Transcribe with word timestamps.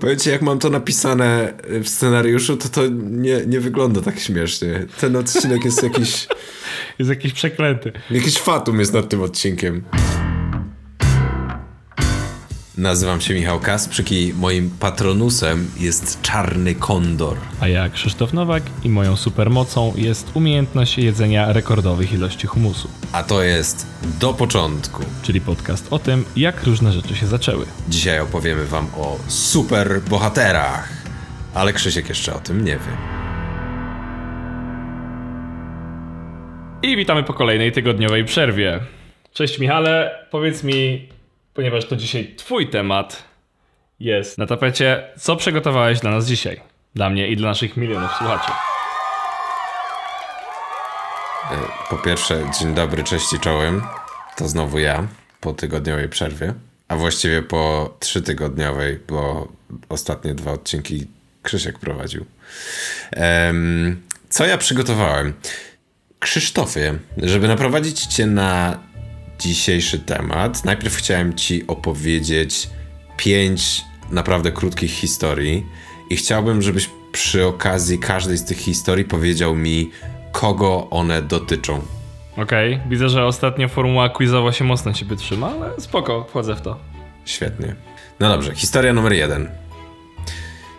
Powiedzcie, 0.00 0.30
jak 0.30 0.42
mam 0.42 0.58
to 0.58 0.70
napisane 0.70 1.52
w 1.82 1.88
scenariuszu, 1.88 2.56
to 2.56 2.68
to 2.68 2.82
nie, 3.10 3.46
nie 3.46 3.60
wygląda 3.60 4.00
tak 4.00 4.18
śmiesznie. 4.18 4.86
Ten 5.00 5.16
odcinek 5.16 5.64
jest 5.64 5.82
jakiś... 5.82 6.26
Jest 6.98 7.10
jakiś 7.10 7.32
przeklęty. 7.32 7.92
Jakiś 8.10 8.38
fatum 8.38 8.80
jest 8.80 8.92
nad 8.92 9.08
tym 9.08 9.22
odcinkiem. 9.22 9.82
Nazywam 12.80 13.20
się 13.20 13.34
Michał 13.34 13.60
Kasprzyk 13.60 14.12
i 14.12 14.34
moim 14.34 14.70
patronusem 14.70 15.70
jest 15.80 16.22
Czarny 16.22 16.74
Kondor. 16.74 17.36
A 17.60 17.68
ja 17.68 17.88
Krzysztof 17.88 18.32
Nowak 18.32 18.62
i 18.84 18.88
moją 18.88 19.16
supermocą 19.16 19.92
jest 19.96 20.36
umiejętność 20.36 20.98
jedzenia 20.98 21.52
rekordowych 21.52 22.12
ilości 22.12 22.46
humusu. 22.46 22.88
A 23.12 23.22
to 23.22 23.42
jest 23.42 23.86
Do 24.20 24.34
Początku. 24.34 25.04
Czyli 25.22 25.40
podcast 25.40 25.92
o 25.92 25.98
tym, 25.98 26.24
jak 26.36 26.64
różne 26.64 26.92
rzeczy 26.92 27.16
się 27.16 27.26
zaczęły. 27.26 27.66
Dzisiaj 27.88 28.20
opowiemy 28.20 28.64
wam 28.64 28.86
o 28.96 29.18
super 29.28 30.00
bohaterach. 30.10 30.88
Ale 31.54 31.72
Krzysiek 31.72 32.08
jeszcze 32.08 32.34
o 32.34 32.38
tym 32.38 32.64
nie 32.64 32.76
wie. 32.76 32.96
I 36.82 36.96
witamy 36.96 37.22
po 37.22 37.34
kolejnej 37.34 37.72
tygodniowej 37.72 38.24
przerwie. 38.24 38.80
Cześć 39.32 39.58
Michale, 39.58 40.26
powiedz 40.30 40.64
mi, 40.64 41.08
ponieważ 41.60 41.84
to 41.86 41.96
dzisiaj 41.96 42.34
twój 42.36 42.70
temat 42.70 43.22
jest 44.00 44.38
na 44.38 44.46
tapecie, 44.46 45.04
co 45.18 45.36
przygotowałeś 45.36 46.00
dla 46.00 46.10
nas 46.10 46.26
dzisiaj? 46.26 46.60
Dla 46.94 47.10
mnie 47.10 47.28
i 47.28 47.36
dla 47.36 47.48
naszych 47.48 47.76
milionów 47.76 48.10
słuchaczy. 48.12 48.52
Po 51.90 51.96
pierwsze, 51.96 52.50
dzień 52.60 52.74
dobry, 52.74 53.04
cześć 53.04 53.32
i 53.32 53.40
czołem. 53.40 53.82
To 54.36 54.48
znowu 54.48 54.78
ja 54.78 55.06
po 55.40 55.52
tygodniowej 55.52 56.08
przerwie. 56.08 56.54
A 56.88 56.96
właściwie 56.96 57.42
po 57.42 57.94
trzytygodniowej, 57.98 58.98
bo 59.08 59.48
ostatnie 59.88 60.34
dwa 60.34 60.52
odcinki 60.52 61.06
Krzysiek 61.42 61.78
prowadził. 61.78 62.26
Em, 63.10 64.02
co 64.28 64.46
ja 64.46 64.58
przygotowałem? 64.58 65.34
Krzysztofie, 66.18 66.98
żeby 67.16 67.48
naprowadzić 67.48 68.06
cię 68.06 68.26
na 68.26 68.78
dzisiejszy 69.40 69.98
temat, 69.98 70.64
najpierw 70.64 70.96
chciałem 70.96 71.34
ci 71.34 71.66
opowiedzieć 71.66 72.68
pięć 73.16 73.84
naprawdę 74.10 74.52
krótkich 74.52 74.90
historii 74.90 75.66
i 76.10 76.16
chciałbym, 76.16 76.62
żebyś 76.62 76.90
przy 77.12 77.46
okazji 77.46 77.98
każdej 77.98 78.38
z 78.38 78.44
tych 78.44 78.58
historii 78.58 79.04
powiedział 79.04 79.54
mi, 79.54 79.90
kogo 80.32 80.90
one 80.90 81.22
dotyczą. 81.22 81.82
Okej, 82.36 82.80
widzę, 82.88 83.08
że 83.08 83.24
ostatnio 83.26 83.68
formuła 83.68 84.08
quizowa 84.08 84.52
się 84.52 84.64
mocno 84.64 84.92
ciebie 84.92 85.16
trzyma, 85.16 85.50
ale 85.50 85.80
spoko, 85.80 86.26
wchodzę 86.30 86.56
w 86.56 86.60
to. 86.60 86.76
Świetnie. 87.24 87.74
No 88.20 88.28
dobrze, 88.28 88.54
historia 88.54 88.92
numer 88.92 89.12
jeden. 89.12 89.50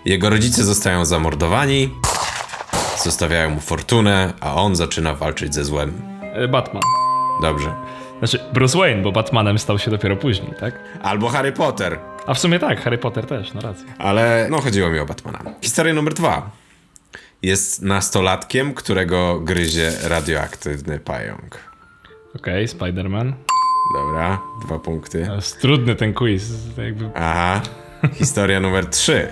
Jego 0.05 0.29
rodzice 0.29 0.63
zostają 0.63 1.05
zamordowani, 1.05 1.89
zostawiają 3.03 3.49
mu 3.49 3.59
fortunę, 3.59 4.33
a 4.39 4.55
on 4.55 4.75
zaczyna 4.75 5.13
walczyć 5.13 5.53
ze 5.53 5.65
złem. 5.65 6.01
E, 6.33 6.47
Batman. 6.47 6.83
Dobrze. 7.41 7.73
Znaczy, 8.21 8.39
Bruce 8.53 8.77
Wayne, 8.77 9.01
bo 9.01 9.11
Batmanem 9.11 9.59
stał 9.59 9.79
się 9.79 9.91
dopiero 9.91 10.15
później, 10.15 10.53
tak? 10.59 10.79
Albo 11.03 11.29
Harry 11.29 11.51
Potter, 11.51 11.99
A 12.27 12.33
w 12.33 12.39
sumie 12.39 12.59
tak, 12.59 12.81
Harry 12.81 12.97
Potter 12.97 13.25
też, 13.25 13.53
no 13.53 13.61
racja. 13.61 13.85
ale 13.97 14.47
no 14.51 14.61
chodziło 14.61 14.89
mi 14.89 14.99
o 14.99 15.05
Batmana. 15.05 15.39
Historia 15.61 15.93
numer 15.93 16.13
dwa. 16.13 16.49
Jest 17.41 17.81
nastolatkiem, 17.81 18.73
którego 18.73 19.39
gryzie 19.39 19.91
radioaktywny 20.03 20.99
pająk. 20.99 21.57
Okej, 22.35 22.67
Spider-Man. 22.67 23.33
Dobra, 23.95 24.39
dwa 24.65 24.79
punkty. 24.79 25.27
Jest 25.35 25.61
trudny 25.61 25.95
ten 25.95 26.13
quiz, 26.13 26.43
jakby... 26.77 27.09
Aha. 27.15 27.61
Historia 28.13 28.59
numer 28.59 28.85
3. 28.85 29.27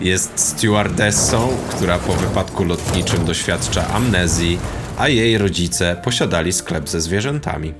Jest 0.00 0.38
stewardessą, 0.38 1.56
która 1.70 1.98
po 1.98 2.12
wypadku 2.12 2.64
lotniczym 2.64 3.24
doświadcza 3.24 3.88
amnezji, 3.88 4.58
a 4.98 5.08
jej 5.08 5.38
rodzice 5.38 6.00
posiadali 6.04 6.52
sklep 6.52 6.88
ze 6.88 7.00
zwierzętami. 7.00 7.74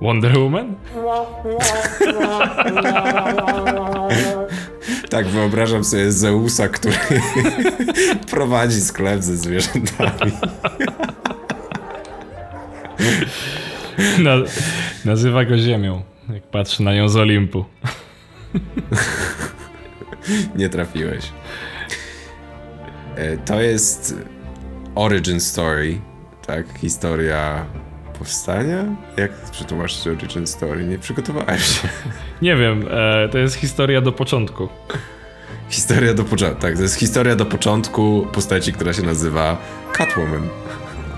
Wonder 0.00 0.38
Woman? 0.38 0.74
Tak 5.10 5.26
wyobrażam 5.26 5.84
sobie 5.84 6.12
Zeusa, 6.12 6.68
który 6.68 6.94
prowadzi 8.30 8.80
sklep 8.80 9.22
ze 9.22 9.36
zwierzętami. 9.36 10.32
Na, 14.24 14.30
nazywa 15.04 15.44
go 15.44 15.58
Ziemią, 15.58 16.02
jak 16.34 16.42
patrzy 16.42 16.82
na 16.82 16.94
nią 16.94 17.08
z 17.08 17.16
Olimpu. 17.16 17.64
Nie 20.56 20.68
trafiłeś. 20.68 21.24
E, 23.16 23.36
To 23.36 23.60
jest 23.60 24.14
origin 24.94 25.40
story, 25.40 25.98
tak? 26.46 26.66
Historia 26.78 27.66
powstania? 28.18 28.84
Jak 29.16 29.32
przetłumaczyć 29.32 30.06
origin 30.08 30.46
story? 30.46 30.84
Nie 30.84 30.98
przygotowałem 30.98 31.58
się. 31.58 31.88
Nie 32.42 32.56
wiem, 32.56 32.84
e, 32.90 33.28
to 33.28 33.38
jest 33.38 33.54
historia 33.56 34.00
do 34.00 34.12
początku. 34.12 34.68
Historia 35.68 36.14
do 36.14 36.24
początku. 36.24 36.60
Tak, 36.62 36.76
to 36.76 36.82
jest 36.82 36.94
historia 36.94 37.36
do 37.36 37.46
początku 37.46 38.26
postaci, 38.32 38.72
która 38.72 38.92
się 38.92 39.02
nazywa 39.02 39.56
Catwoman. 39.92 40.48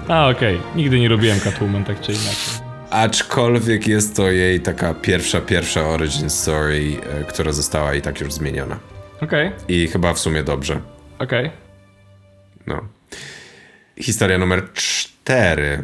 A, 0.08 0.28
okej. 0.28 0.60
Nigdy 0.76 1.00
nie 1.00 1.08
lubiłem 1.08 1.40
Catwoman, 1.40 1.84
tak 1.84 2.00
czy 2.00 2.12
inaczej. 2.12 2.68
Aczkolwiek 2.90 3.86
jest 3.88 4.16
to 4.16 4.30
jej 4.30 4.60
taka 4.60 4.94
pierwsza, 4.94 5.40
pierwsza 5.40 5.80
origin 5.88 6.30
story, 6.30 6.96
e, 7.20 7.24
która 7.24 7.52
została 7.52 7.94
i 7.94 8.02
tak 8.02 8.20
już 8.20 8.32
zmieniona. 8.32 8.78
Okej, 9.20 9.52
I 9.68 9.88
chyba 9.88 10.14
w 10.14 10.18
sumie 10.18 10.42
dobrze. 10.44 10.80
okej. 11.18 11.50
No. 12.66 12.80
Historia 14.00 14.38
numer 14.38 14.72
cztery. 14.72 15.82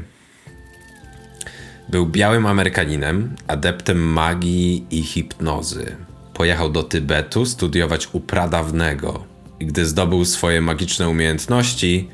Był 1.89 2.07
białym 2.07 2.47
Amerykaninem, 2.47 3.37
adeptem 3.47 3.99
magii 3.99 4.87
i 4.91 5.03
hipnozy. 5.03 5.97
Pojechał 6.35 6.71
do 6.71 6.83
Tybetu 6.83 7.47
studiować 7.47 8.09
u 8.13 8.21
pradawnego 8.21 9.25
i 9.61 9.67
gdy 9.67 9.87
zdobył 9.87 10.25
swoje 10.25 10.61
magiczne 10.61 11.09
umiejętności, 11.09 12.09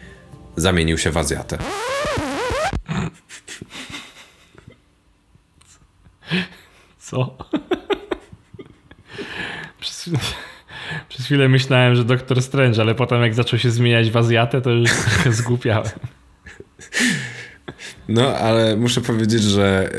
zamienił 0.56 0.98
się 0.98 1.10
w 1.10 1.16
Azjatę. 1.16 1.58
Co? 6.98 7.36
przez, 9.80 10.10
przez 11.08 11.26
chwilę 11.26 11.48
myślałem, 11.48 11.94
że 11.94 12.04
Doktor 12.04 12.42
Strange, 12.42 12.82
ale 12.82 12.94
potem 12.94 13.22
jak 13.22 13.34
zaczął 13.34 13.58
się 13.58 13.70
zmieniać 13.70 14.10
w 14.10 14.16
Azjatę, 14.16 14.60
to 14.60 14.70
już 14.70 14.90
zgłupiałem. 15.30 15.90
No, 18.08 18.26
ale 18.36 18.76
muszę 18.76 19.00
powiedzieć, 19.00 19.42
że 19.42 19.90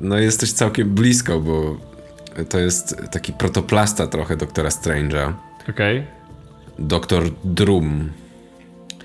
no 0.00 0.18
jesteś 0.18 0.52
całkiem 0.52 0.90
blisko, 0.90 1.40
bo 1.40 1.76
to 2.48 2.58
jest 2.58 2.96
taki 3.10 3.32
protoplasta 3.32 4.06
trochę 4.06 4.36
doktora 4.36 4.68
Strange'a. 4.68 5.32
Okej, 5.70 6.04
Doktor 6.78 7.24
Drum, 7.44 8.10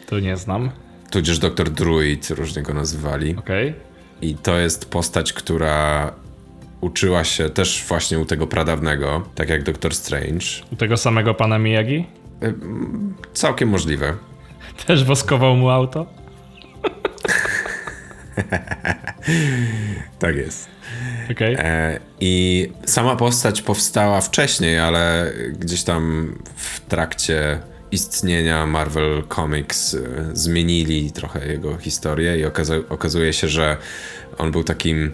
to 0.06 0.20
nie 0.20 0.38
znam. 0.38 0.70
tudzież 1.12 1.40
doktor 1.40 1.70
Druid, 1.70 2.30
różnie 2.30 2.62
go 2.64 2.74
nazywali. 2.74 3.36
Okej, 3.38 3.74
I 4.22 4.36
to 4.36 4.58
jest 4.58 4.90
postać, 4.90 5.34
która 5.34 6.12
uczyła 6.82 7.24
się 7.24 7.50
też 7.50 7.86
właśnie 7.88 8.20
u 8.20 8.26
tego 8.26 8.48
pradawnego, 8.48 9.24
tak 9.36 9.50
jak 9.50 9.64
doktor 9.64 9.96
Strange. 9.96 10.46
u 10.72 10.76
tego 10.76 10.98
samego 10.98 11.34
pana 11.34 11.59
Miyagi? 11.59 12.06
Całkiem 13.34 13.70
możliwe. 13.70 14.14
Też 14.88 15.04
woskował 15.04 15.56
mu 15.56 15.70
auto? 15.70 16.06
Tak 20.20 20.36
jest. 20.36 20.68
Okej, 21.32 21.56
E, 21.59 22.00
I 22.20 22.68
sama 22.86 23.16
postać 23.16 23.62
powstała 23.62 24.22
wcześniej, 24.22 24.80
ale 24.80 25.32
gdzieś 25.59 25.84
tam 25.84 26.36
w 26.56 26.80
trakcie 26.80 27.59
istnienia 27.91 28.66
Marvel 28.66 29.24
Comics 29.36 29.94
e, 29.94 30.00
zmienili 30.34 31.12
trochę 31.12 31.47
jego 31.47 31.78
historię 31.78 32.40
i 32.40 32.46
okaza- 32.46 32.84
okazuje 32.90 33.34
się, 33.34 33.47
że 33.47 33.78
on 34.38 34.52
był 34.52 34.64
takim 34.64 35.12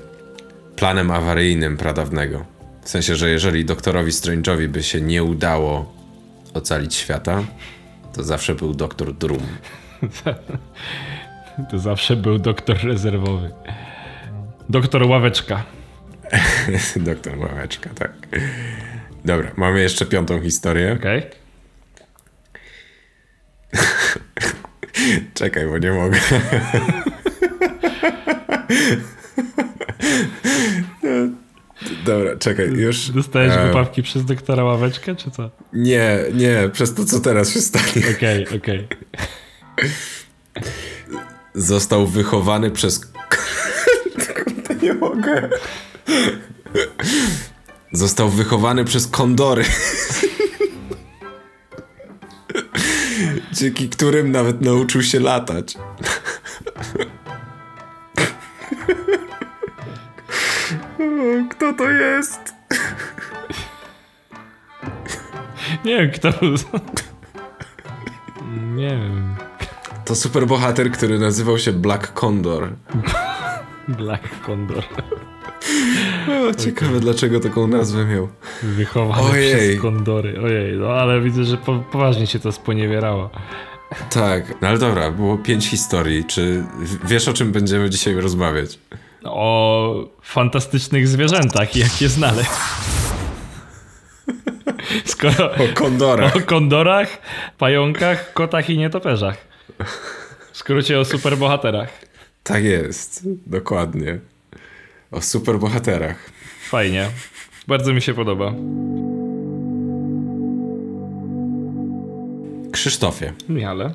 planem 0.75 1.11
awaryjnym 1.11 1.77
pradawnego. 1.77 2.45
W 2.83 2.89
sensie, 2.89 3.15
że 3.15 3.29
jeżeli 3.29 3.65
doktorowi 3.65 4.11
Strange'owi 4.11 4.67
by 4.67 4.83
się 4.83 5.01
nie 5.01 5.23
udało 5.23 5.93
ocalić 6.53 6.95
świata, 6.95 7.43
to 8.13 8.23
zawsze 8.23 8.55
był 8.55 8.73
doktor 8.73 9.13
Drum. 9.13 9.47
to 11.71 11.79
zawsze 11.79 12.15
był 12.15 12.39
doktor 12.39 12.77
rezerwowy. 12.83 13.51
Doktor 14.69 15.03
Ławeczka. 15.03 15.63
doktor 16.95 17.37
Ławeczka, 17.37 17.89
tak. 17.89 18.11
Dobra, 19.25 19.51
mamy 19.55 19.81
jeszcze 19.81 20.05
piątą 20.05 20.41
historię. 20.41 20.97
Okej. 20.99 21.23
Czekaj, 25.33 25.65
bo 25.67 25.77
nie 25.77 25.91
mogę. 25.91 26.19
Dobra, 32.05 32.35
czekaj, 32.39 32.69
już... 32.69 33.09
Dostałeś 33.09 33.53
e, 33.53 33.63
głupawki 33.63 34.03
przez 34.03 34.25
doktora 34.25 34.63
Ławeczkę, 34.63 35.15
czy 35.15 35.31
co? 35.31 35.49
Nie, 35.73 36.17
nie, 36.33 36.69
przez 36.73 36.93
to, 36.93 37.05
co 37.05 37.19
teraz 37.19 37.53
się 37.53 37.61
stanie. 37.61 38.15
Okej, 38.17 38.47
okej. 38.57 38.87
Został 41.55 42.07
wychowany 42.07 42.71
przez... 42.71 43.01
Nie 44.81 44.93
mogę. 44.93 45.49
Został 47.91 48.29
wychowany 48.29 48.85
przez 48.85 49.07
kondory. 49.07 49.65
Dzięki 53.51 53.89
którym 53.89 54.31
nawet 54.31 54.61
nauczył 54.61 55.03
się 55.03 55.19
latać. 55.19 55.77
O, 60.99 61.49
Kto 61.49 61.73
to 61.73 61.89
jest? 61.91 62.39
Nie 65.85 65.97
wiem, 65.97 66.11
kto. 66.11 66.29
Nie 68.75 68.89
wiem. 68.89 69.44
To 70.05 70.15
superbohater, 70.15 70.91
który 70.91 71.19
nazywał 71.19 71.57
się 71.59 71.71
Black 71.71 72.13
Condor. 72.13 72.69
Black 73.87 74.41
Condor. 74.45 74.83
O, 76.49 76.53
ciekawe, 76.53 76.99
dlaczego 76.99 77.39
taką 77.39 77.67
nazwę 77.67 78.05
miał. 78.05 78.29
Wychowany 78.63 79.21
Ojej. 79.21 79.55
przez 79.55 79.81
kondory. 79.81 80.41
Ojej, 80.43 80.77
no 80.77 80.87
ale 80.87 81.21
widzę, 81.21 81.43
że 81.43 81.57
po, 81.57 81.79
poważnie 81.91 82.27
się 82.27 82.39
to 82.39 82.51
sponiewierało. 82.51 83.29
Tak, 84.09 84.61
no 84.61 84.67
ale 84.67 84.77
dobra, 84.77 85.11
było 85.11 85.37
pięć 85.37 85.67
historii. 85.67 86.25
Czy 86.25 86.63
wiesz, 87.05 87.27
o 87.27 87.33
czym 87.33 87.51
będziemy 87.51 87.89
dzisiaj 87.89 88.15
rozmawiać? 88.15 88.79
O 89.23 89.93
fantastycznych 90.21 91.07
zwierzętach 91.07 91.75
jak 91.75 92.01
je 92.01 92.09
znaleźć. 92.09 92.49
Skoro 95.05 95.51
O 95.51 95.73
kondorach. 95.73 96.35
o 96.35 96.39
kondorach, 96.41 97.07
pająkach, 97.57 98.33
kotach 98.33 98.69
i 98.69 98.77
nietoperzach. 98.77 99.37
W 100.51 100.57
skrócie 100.57 100.99
o 100.99 101.05
superbohaterach. 101.05 101.89
Tak 102.43 102.63
jest, 102.63 103.27
dokładnie. 103.45 104.19
O 105.11 105.21
superbohaterach. 105.21 106.17
Fajnie. 106.69 107.09
Bardzo 107.67 107.93
mi 107.93 108.01
się 108.01 108.13
podoba. 108.13 108.53
Krzysztofie, 112.71 113.33
Michale. 113.49 113.93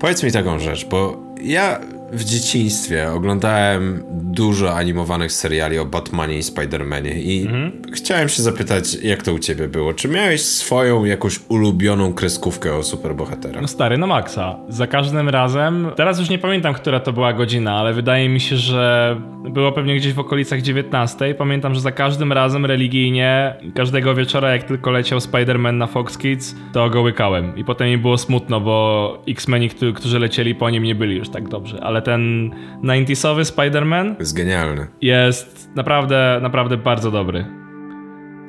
powiedz 0.00 0.22
mi 0.22 0.32
taką 0.32 0.58
rzecz, 0.58 0.86
bo 0.86 1.22
ja 1.42 1.80
w 2.12 2.24
dzieciństwie 2.24 3.12
oglądałem 3.12 4.02
dużo 4.10 4.74
animowanych 4.74 5.32
seriali 5.32 5.78
o 5.78 5.84
Batmanie 5.84 6.38
i 6.38 6.42
Spidermanie 6.42 7.10
i 7.22 7.48
chciałem 7.92 8.28
się 8.28 8.42
zapytać, 8.42 8.94
jak 9.02 9.22
to 9.22 9.32
u 9.34 9.38
ciebie 9.38 9.68
było? 9.68 9.94
Czy 9.94 10.08
miałeś 10.08 10.40
swoją 10.42 11.04
jakąś 11.04 11.40
ulubioną 11.48 12.12
kreskówkę 12.14 12.74
o 12.74 12.82
superbohaterach? 12.82 13.62
No 13.62 13.68
stary, 13.68 13.98
na 13.98 14.06
maksa. 14.06 14.56
Za 14.68 14.86
każdym 14.86 15.28
razem, 15.28 15.88
teraz 15.96 16.18
już 16.20 16.30
nie 16.30 16.38
pamiętam, 16.38 16.74
która 16.74 17.00
to 17.00 17.12
była 17.12 17.32
godzina, 17.32 17.72
ale 17.78 17.92
wydaje 17.92 18.28
mi 18.28 18.40
się, 18.40 18.56
że 18.56 19.16
było 19.50 19.72
pewnie 19.72 19.96
gdzieś 19.96 20.12
w 20.12 20.18
okolicach 20.18 20.62
19. 20.62 21.34
Pamiętam, 21.34 21.74
że 21.74 21.80
za 21.80 21.92
każdym 21.92 22.32
razem 22.32 22.66
religijnie, 22.66 23.54
każdego 23.74 24.14
wieczora, 24.14 24.52
jak 24.52 24.62
tylko 24.64 24.90
leciał 24.90 25.18
Spider-Man 25.18 25.74
na 25.74 25.86
Fox 25.86 26.18
Kids, 26.18 26.54
to 26.72 26.90
go 26.90 27.02
łykałem. 27.02 27.56
I 27.56 27.64
potem 27.64 27.88
mi 27.88 27.98
było 27.98 28.18
smutno, 28.18 28.60
bo 28.60 29.18
X-Meni, 29.28 29.68
którzy- 29.68 29.92
którzy 29.92 30.18
lecieli 30.18 30.54
po 30.54 30.70
nim, 30.70 30.82
nie 30.82 30.94
byli 30.94 31.16
już 31.16 31.28
tak 31.28 31.48
dobrze. 31.48 31.80
Ale 31.84 32.01
ten 32.02 32.50
90sowy 32.82 33.42
Spider-Man 33.42 34.14
jest 34.18 34.36
genialny. 34.36 34.86
jest 35.00 35.70
naprawdę, 35.74 36.38
naprawdę 36.42 36.76
bardzo 36.76 37.10
dobry. 37.10 37.44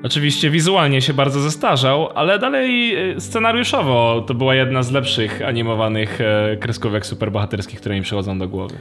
Oczywiście 0.04 0.50
wizualnie 0.50 1.02
się 1.02 1.14
bardzo 1.14 1.40
zestarzał, 1.40 2.10
ale 2.16 2.40
dalej 2.40 2.96
e, 2.96 3.20
scenariuszowo 3.20 4.24
to 4.28 4.34
była 4.34 4.56
jedna 4.56 4.84
z 4.84 4.92
lepszych 4.92 5.42
animowanych 5.42 6.22
e, 6.22 6.58
kreskówek 6.58 7.06
superbohaterskich, 7.06 7.80
które 7.80 7.96
mi 7.96 8.02
przychodzą 8.02 8.40
do 8.40 8.48
głowy. 8.48 8.76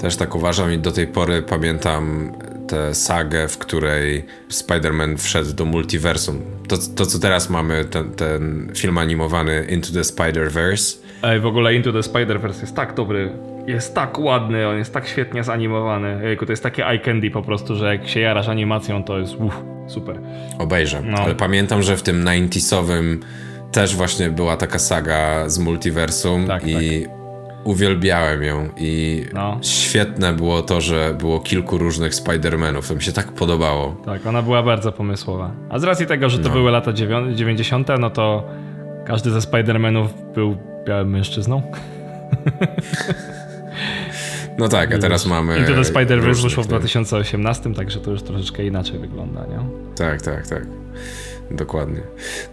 Też 0.00 0.16
tak 0.16 0.34
uważam 0.34 0.72
i 0.72 0.78
do 0.78 0.92
tej 0.92 1.06
pory 1.06 1.42
pamiętam 1.42 2.32
tę 2.68 2.94
sagę, 2.94 3.48
w 3.48 3.58
której 3.58 4.24
Spider-Man 4.48 5.16
wszedł 5.16 5.52
do 5.52 5.64
multiversum. 5.64 6.40
To, 6.68 6.76
to 6.96 7.06
co 7.06 7.18
teraz 7.18 7.50
mamy, 7.50 7.84
ten, 7.84 8.10
ten 8.10 8.72
film 8.74 8.98
animowany 8.98 9.66
Into 9.70 9.92
the 9.92 10.00
Spider-Verse. 10.00 10.98
Ej, 11.22 11.40
w 11.40 11.46
ogóle 11.46 11.74
Into 11.74 11.92
the 11.92 11.98
Spider-Verse 11.98 12.60
jest 12.60 12.76
tak 12.76 12.94
dobry, 12.94 13.32
jest 13.68 13.94
tak 13.94 14.18
ładny, 14.18 14.68
on 14.68 14.76
jest 14.76 14.94
tak 14.94 15.08
świetnie 15.08 15.44
zanimowany. 15.44 16.20
Ejku, 16.26 16.46
to 16.46 16.52
jest 16.52 16.62
takie 16.62 16.86
eye 16.86 16.98
candy 16.98 17.30
po 17.30 17.42
prostu, 17.42 17.76
że 17.76 17.86
jak 17.96 18.08
się 18.08 18.20
jarasz 18.20 18.48
animacją, 18.48 19.04
to 19.04 19.18
jest 19.18 19.34
uff, 19.40 19.62
super. 19.86 20.20
Obejrzę. 20.58 21.02
No. 21.04 21.18
Ale 21.18 21.34
pamiętam, 21.34 21.82
że 21.82 21.96
w 21.96 22.02
tym 22.02 22.24
90sowym 22.24 23.18
też 23.72 23.96
właśnie 23.96 24.28
była 24.30 24.56
taka 24.56 24.78
saga 24.78 25.48
z 25.48 25.58
multiversum 25.58 26.46
Tak, 26.46 26.66
i 26.68 27.06
uwielbiałem 27.64 28.42
ją 28.42 28.68
i 28.76 29.24
No. 29.34 29.58
świetne 29.62 30.32
było 30.32 30.62
to, 30.62 30.80
że 30.80 31.14
było 31.18 31.40
kilku 31.40 31.78
różnych 31.78 32.12
Spider-Manów. 32.12 32.88
To 32.88 32.94
mi 32.94 33.02
się 33.02 33.12
tak 33.12 33.32
podobało. 33.32 33.96
Tak, 34.04 34.26
ona 34.26 34.42
była 34.42 34.62
bardzo 34.62 34.92
pomysłowa. 34.92 35.50
A 35.70 35.78
z 35.78 35.84
racji 35.84 36.06
tego, 36.06 36.28
że 36.28 36.38
to 36.38 36.50
były 36.50 36.70
lata 36.70 36.92
dziewią- 36.92 37.34
90., 37.34 37.88
no 37.98 38.10
to 38.10 38.44
każdy 39.06 39.30
ze 39.30 39.38
Spider-Manów 39.38 40.08
był 40.34 40.56
białym 40.86 41.10
mężczyzną. 41.10 41.62
No 44.58 44.68
tak, 44.68 44.94
a 44.94 44.98
teraz 44.98 45.26
mamy 45.26 45.58
Into 45.58 45.74
the 45.74 45.80
Spider-Verse 45.80 46.42
wyszło 46.42 46.62
w 46.62 46.66
nie? 46.66 46.70
2018, 46.70 47.74
także 47.74 48.00
to 48.00 48.10
już 48.10 48.22
troszeczkę 48.22 48.64
inaczej 48.64 48.98
wygląda, 48.98 49.40
nie? 49.46 49.58
Tak, 49.96 50.22
tak, 50.22 50.46
tak. 50.46 50.66
Dokładnie. 51.50 52.00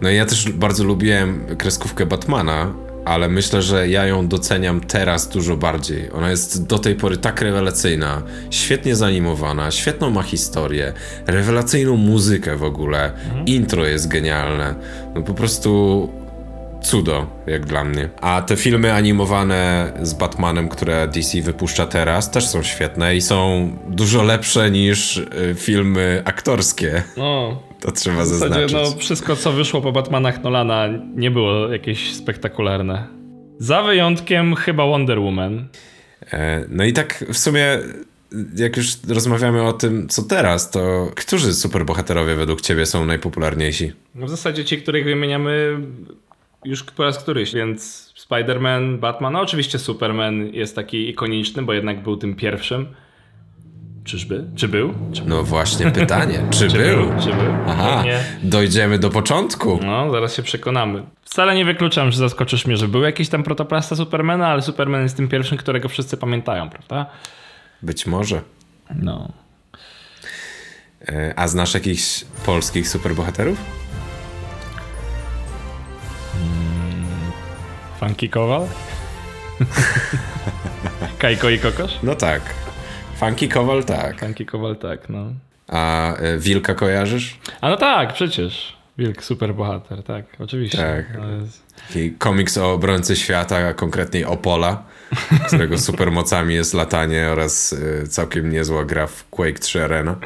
No 0.00 0.10
i 0.10 0.16
ja 0.16 0.26
też 0.26 0.52
bardzo 0.52 0.84
lubiłem 0.84 1.56
kreskówkę 1.58 2.06
Batmana, 2.06 2.72
ale 3.04 3.28
myślę, 3.28 3.62
że 3.62 3.88
ja 3.88 4.06
ją 4.06 4.28
doceniam 4.28 4.80
teraz 4.80 5.28
dużo 5.28 5.56
bardziej. 5.56 6.10
Ona 6.12 6.30
jest 6.30 6.66
do 6.66 6.78
tej 6.78 6.94
pory 6.94 7.16
tak 7.16 7.40
rewelacyjna, 7.40 8.22
świetnie 8.50 8.96
zanimowana, 8.96 9.70
świetną 9.70 10.10
ma 10.10 10.22
historię, 10.22 10.92
rewelacyjną 11.26 11.96
muzykę 11.96 12.56
w 12.56 12.62
ogóle, 12.62 13.12
intro 13.46 13.86
jest 13.86 14.08
genialne. 14.08 14.74
No 15.14 15.22
po 15.22 15.34
prostu 15.34 16.08
cudo, 16.86 17.26
jak 17.46 17.66
dla 17.66 17.84
mnie. 17.84 18.08
A 18.20 18.42
te 18.42 18.56
filmy 18.56 18.92
animowane 18.92 19.92
z 20.02 20.14
Batmanem, 20.14 20.68
które 20.68 21.08
DC 21.08 21.42
wypuszcza 21.42 21.86
teraz, 21.86 22.30
też 22.30 22.46
są 22.46 22.62
świetne 22.62 23.16
i 23.16 23.20
są 23.20 23.70
dużo 23.88 24.22
lepsze 24.22 24.70
niż 24.70 25.16
y, 25.16 25.54
filmy 25.58 26.22
aktorskie. 26.24 27.02
No, 27.16 27.62
To 27.80 27.92
trzeba 27.92 28.22
w 28.22 28.26
zasadzie 28.26 28.68
zaznaczyć. 28.68 28.94
no, 28.94 28.98
wszystko 29.00 29.36
co 29.36 29.52
wyszło 29.52 29.80
po 29.80 29.92
Batmanach 29.92 30.42
Nolana 30.42 30.88
nie 31.14 31.30
było 31.30 31.68
jakieś 31.72 32.12
spektakularne. 32.14 33.06
Za 33.58 33.82
wyjątkiem 33.82 34.54
chyba 34.54 34.86
Wonder 34.86 35.18
Woman. 35.20 35.68
E, 36.32 36.64
No 36.68 36.84
i 36.84 36.92
tak 36.92 37.24
w 37.32 37.38
sumie, 37.38 37.78
jak 38.56 38.76
już 38.76 38.88
rozmawiamy 39.08 39.62
o 39.62 39.72
tym, 39.72 40.08
co 40.08 40.22
teraz, 40.22 40.70
to 40.70 41.10
którzy 41.16 41.54
superbohaterowie 41.54 42.34
według 42.34 42.60
ciebie 42.60 42.86
są 42.86 43.04
najpopularniejsi? 43.04 43.92
No 44.14 44.26
w 44.26 44.30
zasadzie 44.30 44.64
ci, 44.64 44.78
których 44.78 45.04
wymieniamy 45.04 45.78
już 46.66 46.84
po 46.84 47.04
raz 47.04 47.18
któryś, 47.18 47.54
więc 47.54 48.12
Spider-Man, 48.28 48.98
Batman, 48.98 49.32
no 49.32 49.40
oczywiście 49.40 49.78
Superman 49.78 50.46
jest 50.46 50.74
taki 50.76 51.08
ikoniczny, 51.08 51.62
bo 51.62 51.72
jednak 51.72 52.02
był 52.02 52.16
tym 52.16 52.34
pierwszym. 52.36 52.86
Czyżby? 54.04 54.44
Czy 54.56 54.68
był? 54.68 54.94
Czy, 55.12 55.22
No 55.24 55.42
właśnie 55.42 55.90
pytanie, 55.90 56.42
czy, 56.58 56.68
czy 56.68 56.78
był? 56.78 57.12
Czy 57.22 57.28
był? 57.28 57.52
Aha, 57.68 57.96
Pewnie. 57.96 58.18
dojdziemy 58.42 58.98
do 58.98 59.10
początku. 59.10 59.80
No, 59.82 60.10
zaraz 60.10 60.34
się 60.36 60.42
przekonamy. 60.42 61.02
Wcale 61.22 61.54
nie 61.54 61.64
wykluczam, 61.64 62.12
że 62.12 62.18
zaskoczysz 62.18 62.66
mnie, 62.66 62.76
że 62.76 62.88
był 62.88 63.02
jakiś 63.02 63.28
tam 63.28 63.42
protoplasta 63.42 63.96
Supermana, 63.96 64.48
ale 64.48 64.62
Superman 64.62 65.02
jest 65.02 65.16
tym 65.16 65.28
pierwszym, 65.28 65.58
którego 65.58 65.88
wszyscy 65.88 66.16
pamiętają, 66.16 66.70
prawda? 66.70 67.06
Być 67.82 68.06
może. 68.06 68.40
No. 68.94 69.32
E, 71.08 71.32
A 71.36 71.48
znasz 71.48 71.74
jakichś 71.74 72.24
polskich 72.46 72.88
superbohaterów? 72.88 73.58
Funky 78.00 78.28
Kowal? 78.28 78.68
Kajko 81.18 81.50
i 81.50 81.58
Kokosz? 81.58 81.98
No 82.02 82.14
tak. 82.14 82.42
Funky 83.16 83.48
Kowal 83.48 83.84
tak. 83.84 84.20
Funky 84.20 84.46
Kowal 84.46 84.76
tak, 84.76 85.08
no. 85.08 85.32
A 85.68 86.14
e, 86.16 86.38
Wilka 86.38 86.74
kojarzysz? 86.74 87.38
A 87.60 87.70
no 87.70 87.76
tak, 87.76 88.12
przecież. 88.12 88.76
Wilk, 88.98 89.24
super 89.24 89.54
bohater, 89.54 90.02
tak, 90.02 90.24
oczywiście. 90.38 90.78
Tak. 90.78 91.18
No 91.18 91.22
Taki 91.88 92.12
komiks 92.12 92.58
o 92.58 92.72
obrońcy 92.72 93.16
świata, 93.16 93.56
a 93.56 93.74
konkretniej 93.74 94.24
Opola, 94.24 94.84
którego 95.46 95.78
supermocami 95.78 96.54
jest 96.54 96.74
latanie 96.74 97.28
oraz 97.28 97.72
e, 97.72 98.06
całkiem 98.06 98.50
niezła 98.50 98.84
gra 98.84 99.06
w 99.06 99.24
Quake 99.30 99.58
3 99.58 99.84
Arena. 99.84 100.16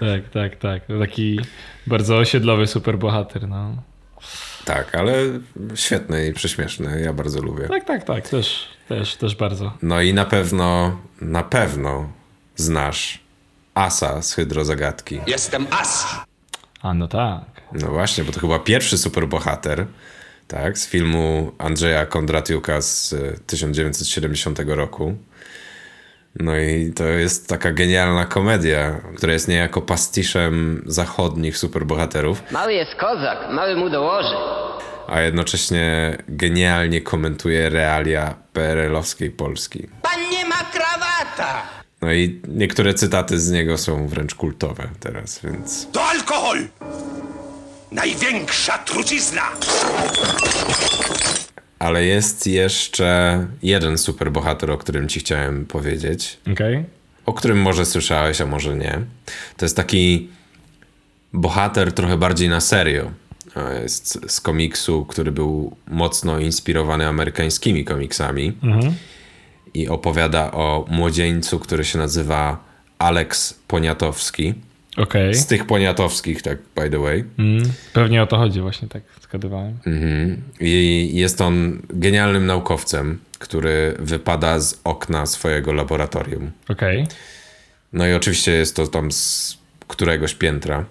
tak, 0.00 0.28
tak, 0.32 0.56
tak. 0.56 0.82
Taki 1.00 1.40
bardzo 1.86 2.16
osiedlowy 2.18 2.66
super 2.66 2.98
bohater, 2.98 3.48
no. 3.48 3.82
Tak, 4.74 4.94
ale 4.94 5.12
świetny 5.74 6.26
i 6.26 6.32
prześmieszny. 6.32 7.00
Ja 7.04 7.12
bardzo 7.12 7.42
lubię. 7.42 7.68
Tak, 7.68 7.84
tak, 7.84 8.04
tak, 8.04 8.28
też, 8.28 8.68
też, 8.88 9.16
też 9.16 9.36
bardzo. 9.36 9.72
No 9.82 10.02
i 10.02 10.14
na 10.14 10.24
pewno, 10.24 11.00
na 11.20 11.42
pewno 11.42 12.12
znasz 12.56 13.24
Asa 13.74 14.22
z 14.22 14.34
Hydrozagadki. 14.34 15.20
Jestem 15.26 15.66
as. 15.70 16.06
A 16.82 16.94
no 16.94 17.08
tak. 17.08 17.44
No 17.72 17.88
właśnie, 17.88 18.24
bo 18.24 18.32
to 18.32 18.40
chyba 18.40 18.58
pierwszy 18.58 18.98
superbohater, 18.98 19.86
tak, 20.48 20.78
z 20.78 20.88
filmu 20.88 21.52
Andrzeja 21.58 22.06
Kondratiuka 22.06 22.80
z 22.80 23.12
e, 23.12 23.16
1970 23.46 24.58
roku. 24.66 25.16
No 26.40 26.56
i 26.56 26.92
to 26.96 27.04
jest 27.04 27.48
taka 27.48 27.72
genialna 27.72 28.24
komedia, 28.26 29.00
która 29.16 29.32
jest 29.32 29.48
niejako 29.48 29.82
pastiszem 29.82 30.82
zachodnich 30.86 31.58
superbohaterów, 31.58 32.42
Mały 32.50 32.72
jest 32.74 32.94
kozak, 32.94 33.38
mały 33.50 33.76
mu 33.76 33.90
dołoży. 33.90 34.34
a 35.08 35.20
jednocześnie 35.20 36.16
genialnie 36.28 37.00
komentuje 37.00 37.70
realia 37.70 38.34
PRL-owskiej 38.52 39.30
Polski. 39.30 39.88
Pan 40.02 40.30
nie 40.30 40.44
ma 40.44 40.56
krawata. 40.56 41.62
No 42.02 42.12
i 42.12 42.40
niektóre 42.48 42.94
cytaty 42.94 43.40
z 43.40 43.50
niego 43.50 43.78
są 43.78 44.08
wręcz 44.08 44.34
kultowe 44.34 44.88
teraz, 45.00 45.40
więc 45.44 45.88
To 45.92 46.02
alkohol. 46.04 46.58
Największa 47.92 48.78
trucizna. 48.78 49.42
Ale 51.80 52.04
jest 52.04 52.46
jeszcze 52.46 53.46
jeden 53.62 53.98
superbohater, 53.98 54.70
o 54.70 54.78
którym 54.78 55.08
ci 55.08 55.20
chciałem 55.20 55.66
powiedzieć. 55.66 56.38
Okej. 56.52 56.84
O 57.26 57.32
którym 57.32 57.58
może 57.58 57.86
słyszałeś, 57.86 58.40
a 58.40 58.46
może 58.46 58.76
nie. 58.76 59.00
To 59.56 59.64
jest 59.64 59.76
taki 59.76 60.28
bohater 61.32 61.92
trochę 61.92 62.16
bardziej 62.16 62.48
na 62.48 62.60
serio. 62.60 63.10
A 63.54 63.72
Jest 63.72 64.18
z 64.32 64.40
komiksu, 64.40 65.04
który 65.04 65.32
był 65.32 65.76
mocno 65.88 66.38
inspirowany 66.38 67.06
amerykańskimi 67.06 67.84
komiksami. 67.84 68.52
I 69.74 69.88
opowiada 69.88 70.50
o 70.52 70.84
młodzieńcu, 70.88 71.58
który 71.58 71.84
się 71.84 71.98
nazywa 71.98 72.64
Alex 72.98 73.60
Poniatowski. 73.68 74.54
Okej. 74.96 75.34
Z 75.34 75.46
tych 75.46 75.66
Poniatowskich, 75.66 76.42
tak 76.42 76.58
by 76.76 76.90
the 76.90 76.98
way. 76.98 77.24
Mm, 77.38 77.62
pewnie 77.92 78.22
o 78.22 78.26
to 78.26 78.36
chodzi, 78.36 78.60
właśnie 78.60 78.88
tak 78.88 79.02
zgadywałem. 79.22 79.78
I 80.60 81.10
jest 81.14 81.40
on 81.40 81.82
genialnym 81.88 82.46
naukowcem, 82.46 83.18
który 83.38 83.94
wypada 83.98 84.60
z 84.60 84.80
okna 84.84 85.26
swojego 85.26 85.72
laboratorium. 85.72 86.50
Okej. 86.68 87.06
No 87.92 88.06
i 88.06 88.12
oczywiście 88.12 88.52
jest 88.52 88.76
to 88.76 88.86
tam 88.86 89.12
z 89.12 89.58
któregoś 89.88 90.34
piętra. 90.34 90.84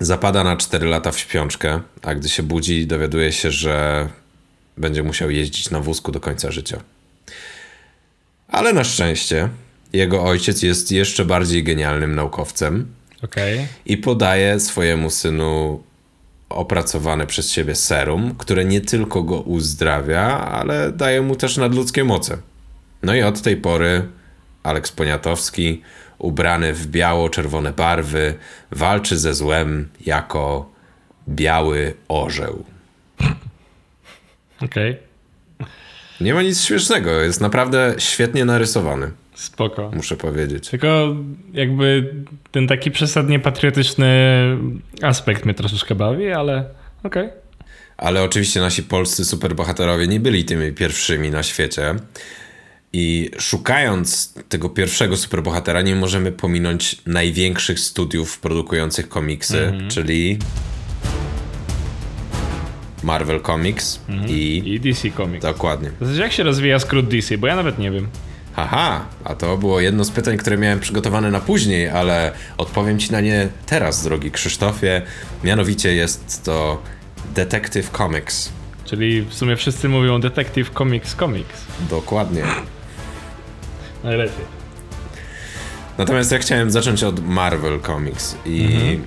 Zapada 0.00 0.44
na 0.44 0.56
4 0.56 0.86
lata 0.86 1.12
w 1.12 1.18
śpiączkę, 1.18 1.80
a 2.02 2.14
gdy 2.14 2.28
się 2.28 2.42
budzi, 2.42 2.86
dowiaduje 2.86 3.32
się, 3.32 3.50
że 3.50 4.08
będzie 4.76 5.02
musiał 5.02 5.30
jeździć 5.30 5.70
na 5.70 5.80
wózku 5.80 6.12
do 6.12 6.20
końca 6.20 6.50
życia. 6.50 6.80
Ale 8.48 8.72
na 8.72 8.84
szczęście 8.84 9.48
jego 9.92 10.24
ojciec 10.24 10.62
jest 10.62 10.92
jeszcze 10.92 11.24
bardziej 11.24 11.64
genialnym 11.64 12.14
naukowcem 12.14 12.86
Okej. 13.24 13.66
i 13.86 13.96
podaje 13.96 14.60
swojemu 14.60 15.10
synu 15.10 15.82
opracowane 16.48 17.26
przez 17.26 17.50
siebie 17.50 17.74
serum, 17.74 18.34
które 18.38 18.64
nie 18.64 18.80
tylko 18.80 19.22
go 19.22 19.40
uzdrawia, 19.40 20.22
ale 20.50 20.92
daje 20.92 21.22
mu 21.22 21.36
też 21.36 21.56
nadludzkie 21.56 22.04
moce. 22.04 22.38
No 23.02 23.14
i 23.14 23.22
od 23.22 23.42
tej 23.42 23.56
pory 23.56 24.08
Aleks 24.62 24.92
Poniatowski, 24.92 25.82
ubrany 26.18 26.72
w 26.72 26.86
biało-czerwone 26.86 27.72
barwy, 27.72 28.34
walczy 28.70 29.18
ze 29.18 29.34
złem 29.34 29.88
jako 30.06 30.70
biały 31.28 31.94
orzeł. 32.08 32.64
Okej. 34.60 34.96
Nie 36.20 36.34
ma 36.34 36.42
nic 36.42 36.64
śmiesznego, 36.64 37.10
jest 37.10 37.40
naprawdę 37.40 37.94
świetnie 37.98 38.44
narysowany, 38.44 39.10
Spoko. 39.42 39.90
muszę 39.94 40.16
powiedzieć. 40.16 40.68
Tylko 40.68 41.16
jakby 41.52 42.14
ten 42.50 42.66
taki 42.66 42.90
przesadnie 42.90 43.38
patriotyczny 43.38 44.06
aspekt 45.02 45.44
mnie 45.44 45.54
troszeczkę 45.54 45.94
bawi, 45.94 46.30
ale 46.30 46.64
okej. 47.02 47.28
Ale 47.96 48.22
oczywiście 48.22 48.60
nasi 48.60 48.82
polscy 48.82 49.24
superbohaterowie 49.24 50.06
nie 50.06 50.20
byli 50.20 50.44
tymi 50.44 50.72
pierwszymi 50.72 51.30
na 51.30 51.42
świecie. 51.42 51.94
I 52.92 53.30
szukając 53.38 54.34
tego 54.48 54.68
pierwszego 54.68 55.16
superbohatera, 55.16 55.82
nie 55.82 55.96
możemy 55.96 56.32
pominąć 56.32 56.96
największych 57.06 57.80
studiów 57.80 58.38
produkujących 58.38 59.08
komiksy, 59.08 59.72
czyli 59.88 60.38
Marvel 63.02 63.40
Comics 63.40 64.00
i. 64.28 64.62
I 64.66 64.80
DC 64.80 65.10
Comics. 65.10 65.42
Dokładnie. 65.42 65.90
W 66.00 66.04
zasadzie 66.04 66.22
jak 66.22 66.32
się 66.32 66.42
rozwija 66.42 66.78
skrót 66.78 67.08
DC, 67.08 67.38
bo 67.38 67.46
ja 67.46 67.56
nawet 67.56 67.78
nie 67.78 67.90
wiem. 67.90 68.08
Haha, 68.52 69.04
a 69.24 69.34
to 69.34 69.56
było 69.56 69.80
jedno 69.80 70.04
z 70.04 70.10
pytań, 70.10 70.36
które 70.36 70.58
miałem 70.58 70.80
przygotowane 70.80 71.30
na 71.30 71.40
później, 71.40 71.88
ale 71.88 72.32
odpowiem 72.58 72.98
ci 72.98 73.12
na 73.12 73.20
nie 73.20 73.48
teraz, 73.66 74.04
drogi 74.04 74.30
Krzysztofie. 74.30 75.02
Mianowicie 75.44 75.94
jest 75.94 76.44
to 76.44 76.82
Detective 77.34 77.90
Comics. 77.90 78.52
Czyli 78.84 79.22
w 79.22 79.34
sumie 79.34 79.56
wszyscy 79.56 79.88
mówią 79.88 80.20
Detective 80.20 80.70
Comics 80.70 81.16
Comics. 81.16 81.64
Dokładnie. 81.90 82.42
Najlepiej. 84.04 84.44
Natomiast 85.98 86.32
ja 86.32 86.38
chciałem 86.38 86.70
zacząć 86.70 87.04
od 87.04 87.26
Marvel 87.26 87.80
Comics 87.80 88.36
i 88.46 88.98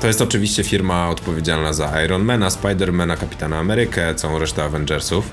to 0.00 0.06
jest 0.06 0.20
oczywiście 0.20 0.64
firma 0.64 1.08
odpowiedzialna 1.08 1.72
za 1.72 2.04
Ironmana, 2.04 2.50
Spidermana, 2.50 3.16
Kapitana 3.16 3.58
Amerykę, 3.58 4.14
całą 4.14 4.38
resztę 4.38 4.64
Avengersów. 4.64 5.30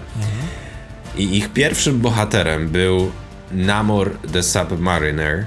I 1.17 1.37
ich 1.37 1.49
pierwszym 1.49 1.99
bohaterem 1.99 2.67
był 2.67 3.11
Namor 3.51 4.09
the 4.33 4.43
Submariner. 4.43 5.45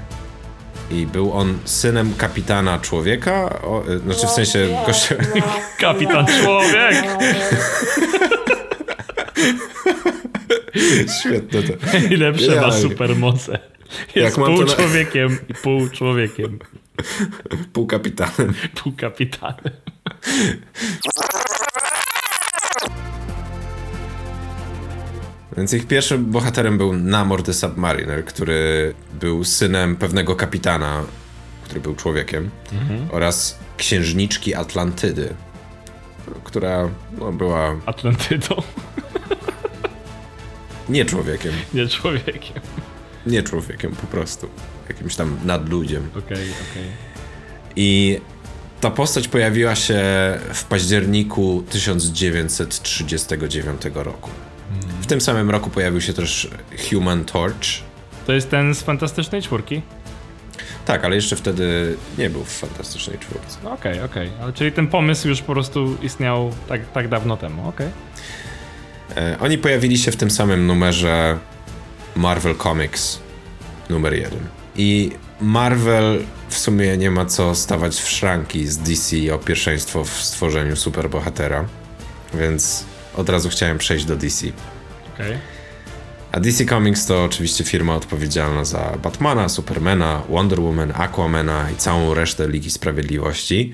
I 0.91 1.05
był 1.07 1.33
on 1.33 1.57
synem 1.65 2.13
kapitana 2.13 2.79
człowieka, 2.79 3.59
o, 3.61 3.83
y, 3.89 3.99
znaczy 3.99 4.27
w 4.27 4.29
sensie 4.29 4.83
gościa, 4.85 5.15
Kapitan 5.79 6.25
Człowiek! 6.43 6.95
Świetne 11.19 11.63
to. 11.63 11.73
Najlepsze 11.93 12.47
ma 12.47 12.53
Genialnie. 12.55 12.81
supermoce. 12.81 13.59
Jest 14.15 14.35
pół 14.35 14.63
na- 14.65 14.75
człowiekiem 14.75 15.37
i 15.49 15.53
pół 15.53 15.89
człowiekiem. 15.89 16.59
Pół 17.73 17.87
kapitanem. 17.87 18.53
Pół 18.83 18.93
kapitanem. 18.97 19.73
Więc 25.57 25.73
ich 25.73 25.87
pierwszym 25.87 26.25
bohaterem 26.25 26.77
był 26.77 26.93
Namor 26.93 27.43
the 27.43 27.53
Submariner, 27.53 28.25
który 28.25 28.93
był 29.19 29.43
synem 29.43 29.95
pewnego 29.95 30.35
kapitana, 30.35 31.03
który 31.63 31.81
był 31.81 31.95
człowiekiem, 31.95 32.49
oraz 33.11 33.59
księżniczki 33.77 34.55
Atlantydy, 34.55 35.33
która 36.43 36.89
no, 37.19 37.31
była 37.31 37.75
Atlantydą, 37.85 38.55
nie 40.89 41.05
człowiekiem. 41.05 41.53
nie 41.73 41.87
człowiekiem. 41.87 42.61
Nie 43.25 43.43
człowiekiem 43.43 43.95
po 43.95 44.07
prostu. 44.07 44.49
Jakimś 44.89 45.15
tam 45.15 45.37
nadludziem. 45.45 46.09
Okej, 46.11 46.49
okej. 46.71 46.83
I 47.75 48.19
ta 48.81 48.91
postać 48.91 49.27
pojawiła 49.27 49.75
się 49.75 50.03
w 50.53 50.63
październiku 50.63 51.63
1939 51.69 53.81
roku. 53.93 54.29
W 55.01 55.05
tym 55.05 55.21
samym 55.21 55.49
roku 55.49 55.69
pojawił 55.69 56.01
się 56.01 56.13
też 56.13 56.47
Human 56.89 57.25
Torch. 57.25 57.67
To 58.27 58.33
jest 58.33 58.49
ten 58.49 58.75
z 58.75 58.81
Fantastycznej 58.81 59.41
Czwórki? 59.41 59.81
Tak, 60.85 61.05
ale 61.05 61.15
jeszcze 61.15 61.35
wtedy 61.35 61.97
nie 62.17 62.29
był 62.29 62.43
w 62.43 62.49
Fantastycznej 62.49 63.19
Czwórce. 63.19 63.57
No 63.63 63.71
Okej, 63.71 64.01
okej. 64.01 64.29
Ale 64.41 64.53
Czyli 64.53 64.71
ten 64.71 64.87
pomysł 64.87 65.27
już 65.27 65.41
po 65.41 65.53
prostu 65.53 65.97
istniał 66.01 66.51
tak, 66.69 66.91
tak 66.91 67.07
dawno 67.07 67.37
temu, 67.37 67.67
okej. 67.67 67.87
E, 69.17 69.37
Oni 69.39 69.57
pojawili 69.57 69.97
się 69.97 70.11
w 70.11 70.15
tym 70.15 70.31
samym 70.31 70.67
numerze 70.67 71.37
Marvel 72.15 72.55
Comics 72.55 73.19
numer 73.89 74.13
jeden. 74.13 74.39
I 74.75 75.11
Marvel 75.41 76.23
w 76.49 76.57
sumie 76.57 76.97
nie 76.97 77.11
ma 77.11 77.25
co 77.25 77.55
stawać 77.55 77.95
w 77.95 78.09
szranki 78.09 78.67
z 78.67 78.77
DC 78.77 79.33
o 79.33 79.37
pierwszeństwo 79.37 80.03
w 80.03 80.09
stworzeniu 80.09 80.75
superbohatera, 80.75 81.65
więc 82.33 82.85
od 83.17 83.29
razu 83.29 83.49
chciałem 83.49 83.77
przejść 83.77 84.05
do 84.05 84.15
DC. 84.15 84.47
Okej. 85.13 85.37
A 86.31 86.39
DC 86.39 86.65
Comics 86.65 87.05
to 87.05 87.23
oczywiście 87.23 87.63
firma 87.63 87.95
odpowiedzialna 87.95 88.65
za 88.65 88.97
Batmana, 89.03 89.49
Supermana, 89.49 90.21
Wonder 90.29 90.59
Woman, 90.59 90.93
Aquamana 90.95 91.71
i 91.71 91.75
całą 91.75 92.13
resztę 92.13 92.47
Ligi 92.47 92.71
Sprawiedliwości. 92.71 93.73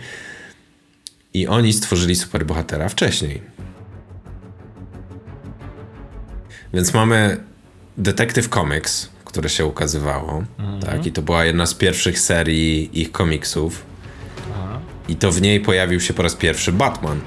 I 1.34 1.48
oni 1.48 1.74
stworzyli 1.74 2.16
superbohatera 2.16 2.90
wcześniej. 2.90 3.42
Więc 6.74 6.94
mamy 6.94 7.38
Detective 7.98 8.50
Comics, 8.50 9.10
które 9.26 9.50
się 9.50 9.66
ukazywało. 9.66 10.44
Tak, 10.86 11.06
I 11.06 11.12
to 11.12 11.22
była 11.22 11.46
jedna 11.46 11.66
z 11.66 11.74
pierwszych 11.74 12.20
serii 12.20 13.02
ich 13.02 13.12
komiksów. 13.12 13.86
I 15.08 15.16
to 15.16 15.32
w 15.32 15.42
niej 15.42 15.60
pojawił 15.60 16.00
się 16.00 16.14
po 16.14 16.24
raz 16.24 16.36
pierwszy 16.36 16.72
Batman 16.72 17.22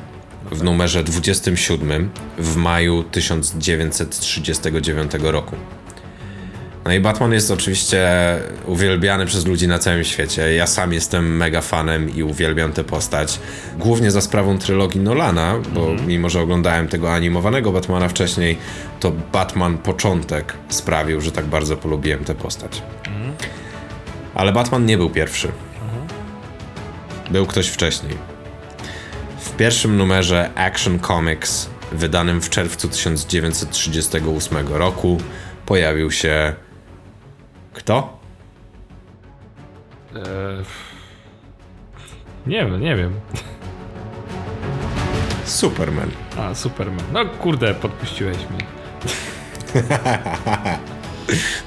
w 0.53 0.63
numerze 0.63 1.05
27 1.05 2.11
w 2.39 2.57
maju 2.57 3.03
1939 3.03 5.13
roku. 5.23 5.57
No 6.85 6.93
i 6.93 7.01
Batman 7.01 7.33
jest 7.33 7.51
oczywiście 7.51 8.09
uwielbiany 8.67 9.27
przez 9.27 9.47
ludzi 9.47 9.69
na 9.69 9.79
całym 9.79 10.05
świecie. 10.05 10.55
Ja 10.55 10.67
sam 10.67 10.93
jestem 10.93 11.37
mega 11.37 11.61
fanem 11.61 12.17
i 12.17 12.23
uwielbiam 12.23 12.73
tę 12.73 12.85
postać. 12.85 13.41
Głównie 13.79 14.11
za 14.11 14.21
sprawą 14.21 14.59
trylogii 14.59 15.01
Nolana, 15.01 15.59
bo 15.75 15.95
mimo, 16.07 16.31
że 16.31 16.41
oglądałem 16.41 16.89
tego 16.89 17.15
animowanego 17.15 17.73
Batmana 17.73 18.09
wcześniej, 18.09 18.59
to 19.01 19.13
Batman 19.33 19.79
początek 19.79 20.55
sprawił, 20.69 21.21
że 21.21 21.33
tak 21.33 21.45
bardzo 21.45 21.77
polubiłem 21.77 22.25
tę 22.25 22.35
postać. 22.35 22.83
Ale 24.35 24.53
Batman 24.53 24.87
nie 24.87 24.99
był 24.99 25.11
pierwszy. 25.11 25.49
Był 27.31 27.47
ktoś 27.47 27.69
wcześniej. 27.69 28.32
W 29.53 29.57
pierwszym 29.57 29.97
numerze 29.97 30.51
Action 30.55 30.99
Comics, 31.01 31.71
wydanym 31.93 32.41
w 32.41 32.51
czerwcu 32.51 32.89
1938 32.89 34.69
roku, 34.69 35.19
pojawił 35.67 36.11
się. 36.11 36.55
Kto? 37.75 38.19
Eee, 40.17 40.23
nie 42.47 42.57
wiem, 42.67 42.81
nie 42.81 42.97
wiem. 42.97 43.21
Superman. 45.45 46.11
A, 46.39 46.55
Superman. 46.55 47.05
No 47.13 47.27
kurde, 47.27 47.75
podpuściłeś 47.75 48.37
mnie. 48.37 48.65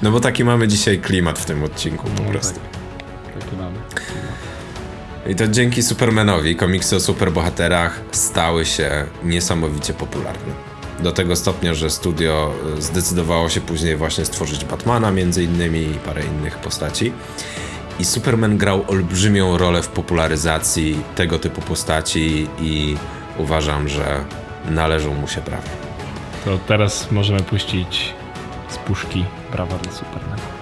No 0.01 0.12
bo 0.12 0.20
taki 0.20 0.44
mamy 0.44 0.68
dzisiaj 0.68 1.00
klimat 1.00 1.39
w 1.39 1.46
tym 1.46 1.63
odcinku 1.63 2.08
po 2.10 2.24
No 2.24 2.30
prostu. 2.30 2.60
tak. 2.60 2.75
I 5.29 5.36
to 5.36 5.48
dzięki 5.48 5.84
Supermanowi 5.84 6.55
komiksy 6.55 6.96
o 6.96 7.00
superbohaterach 7.00 8.01
stały 8.12 8.65
się 8.65 9.05
niesamowicie 9.24 9.94
popularne. 9.94 10.53
Do 11.00 11.12
tego 11.12 11.36
stopnia, 11.36 11.74
że 11.74 11.89
studio 11.89 12.53
y, 12.77 12.82
zdecydowało 12.82 13.50
się 13.50 13.62
później 13.62 13.96
właśnie 13.96 14.25
stworzyć 14.25 14.65
Batmana 14.65 15.12
między 15.12 15.44
innymi 15.44 15.79
i 15.79 15.94
parę 15.94 16.22
innych 16.25 16.58
postaci. 16.58 17.13
I 18.00 18.05
Superman 18.05 18.58
grał 18.58 18.86
olbrzymią 18.88 19.58
rolę 19.58 19.82
w 19.82 19.88
popularyzacji 19.88 21.01
tego 21.15 21.39
typu 21.39 21.62
postaci 21.62 22.48
i 22.62 22.98
uważam, 23.38 23.89
że 23.89 24.25
należą 24.70 25.13
mu 25.13 25.27
się 25.27 25.41
prawa. 25.41 25.70
To 26.46 26.58
teraz 26.67 27.12
możemy 27.12 27.39
puścić 27.39 28.13
z 28.70 28.77
puszki 28.77 29.25
brawa 29.51 29.77
dla 29.77 29.91
Supermana. 29.91 30.55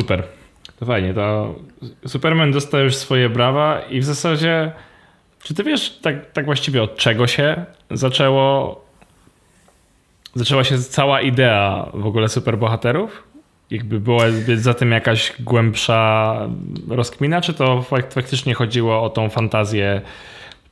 Super. 0.00 0.22
To 0.78 0.86
fajnie, 0.86 1.14
to 1.14 1.54
Superman 2.06 2.52
dostał 2.52 2.80
już 2.80 2.94
swoje 2.94 3.28
brawa 3.28 3.80
i 3.80 4.00
w 4.00 4.04
zasadzie 4.04 4.72
czy 5.42 5.54
ty 5.54 5.64
wiesz 5.64 5.98
tak, 5.98 6.32
tak 6.32 6.44
właściwie 6.44 6.82
od 6.82 6.96
czego 6.96 7.26
się 7.26 7.64
zaczęło 7.90 8.84
zaczęła 10.34 10.64
się 10.64 10.78
cała 10.78 11.20
idea 11.20 11.90
w 11.94 12.06
ogóle 12.06 12.28
superbohaterów? 12.28 13.22
Jakby 13.70 14.00
była 14.00 14.24
za 14.56 14.74
tym 14.74 14.92
jakaś 14.92 15.32
głębsza 15.40 16.40
rozkmina, 16.88 17.40
czy 17.40 17.54
to 17.54 17.84
fak- 17.90 18.12
faktycznie 18.12 18.54
chodziło 18.54 19.02
o 19.02 19.10
tą 19.10 19.28
fantazję 19.28 20.00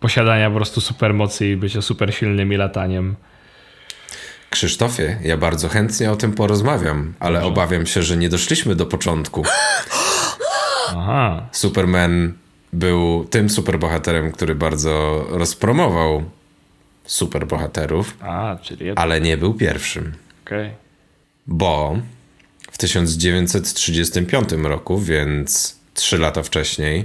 posiadania 0.01 0.51
po 0.51 0.57
prostu 0.57 0.81
supermocy 0.81 1.47
i 1.47 1.57
bycia 1.57 1.83
super 1.83 2.15
silnym 2.15 2.53
i 2.53 2.57
lataniem? 2.57 3.17
Krzysztofie, 4.57 5.19
ja 5.23 5.37
bardzo 5.37 5.69
chętnie 5.69 6.11
o 6.11 6.17
tym 6.17 6.33
porozmawiam, 6.33 7.15
ale 7.21 7.43
obawiam 7.45 7.87
się, 7.87 8.03
że 8.03 8.17
nie 8.17 8.29
doszliśmy 8.29 8.75
do 8.75 8.87
początku. 8.87 9.45
Aha, 10.89 11.49
Superman 11.53 12.33
był 12.73 13.25
tym 13.25 13.51
superbohaterem, 13.51 14.33
który 14.33 14.55
bardzo 14.55 15.25
rozpromował 15.29 16.25
superbohaterów, 17.05 18.17
a, 18.21 18.57
czyli 18.63 18.87
jednak, 18.87 19.05
ale 19.05 19.21
nie 19.21 19.37
był 19.37 19.55
pierwszym. 19.55 20.15
okej. 20.45 20.71
Bo 21.47 21.99
w 22.71 22.79
1935 22.79 24.49
roku, 24.53 24.99
więc 24.99 25.77
trzy 25.95 26.19
lata 26.19 26.43
wcześniej, 26.43 27.05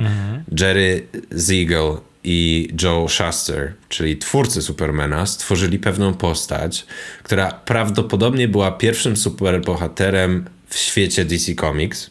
Jerry 0.59 1.07
Siegel 1.47 1.97
i 2.23 2.69
Joe 2.83 3.07
Shuster, 3.09 3.73
czyli 3.89 4.17
twórcy 4.17 4.61
Supermana, 4.61 5.25
stworzyli 5.25 5.79
pewną 5.79 6.13
postać, 6.13 6.85
która 7.23 7.51
prawdopodobnie 7.51 8.47
była 8.47 8.71
pierwszym 8.71 9.17
superbohaterem 9.17 10.45
w 10.67 10.77
świecie 10.77 11.25
DC 11.25 11.55
Comics. 11.55 12.09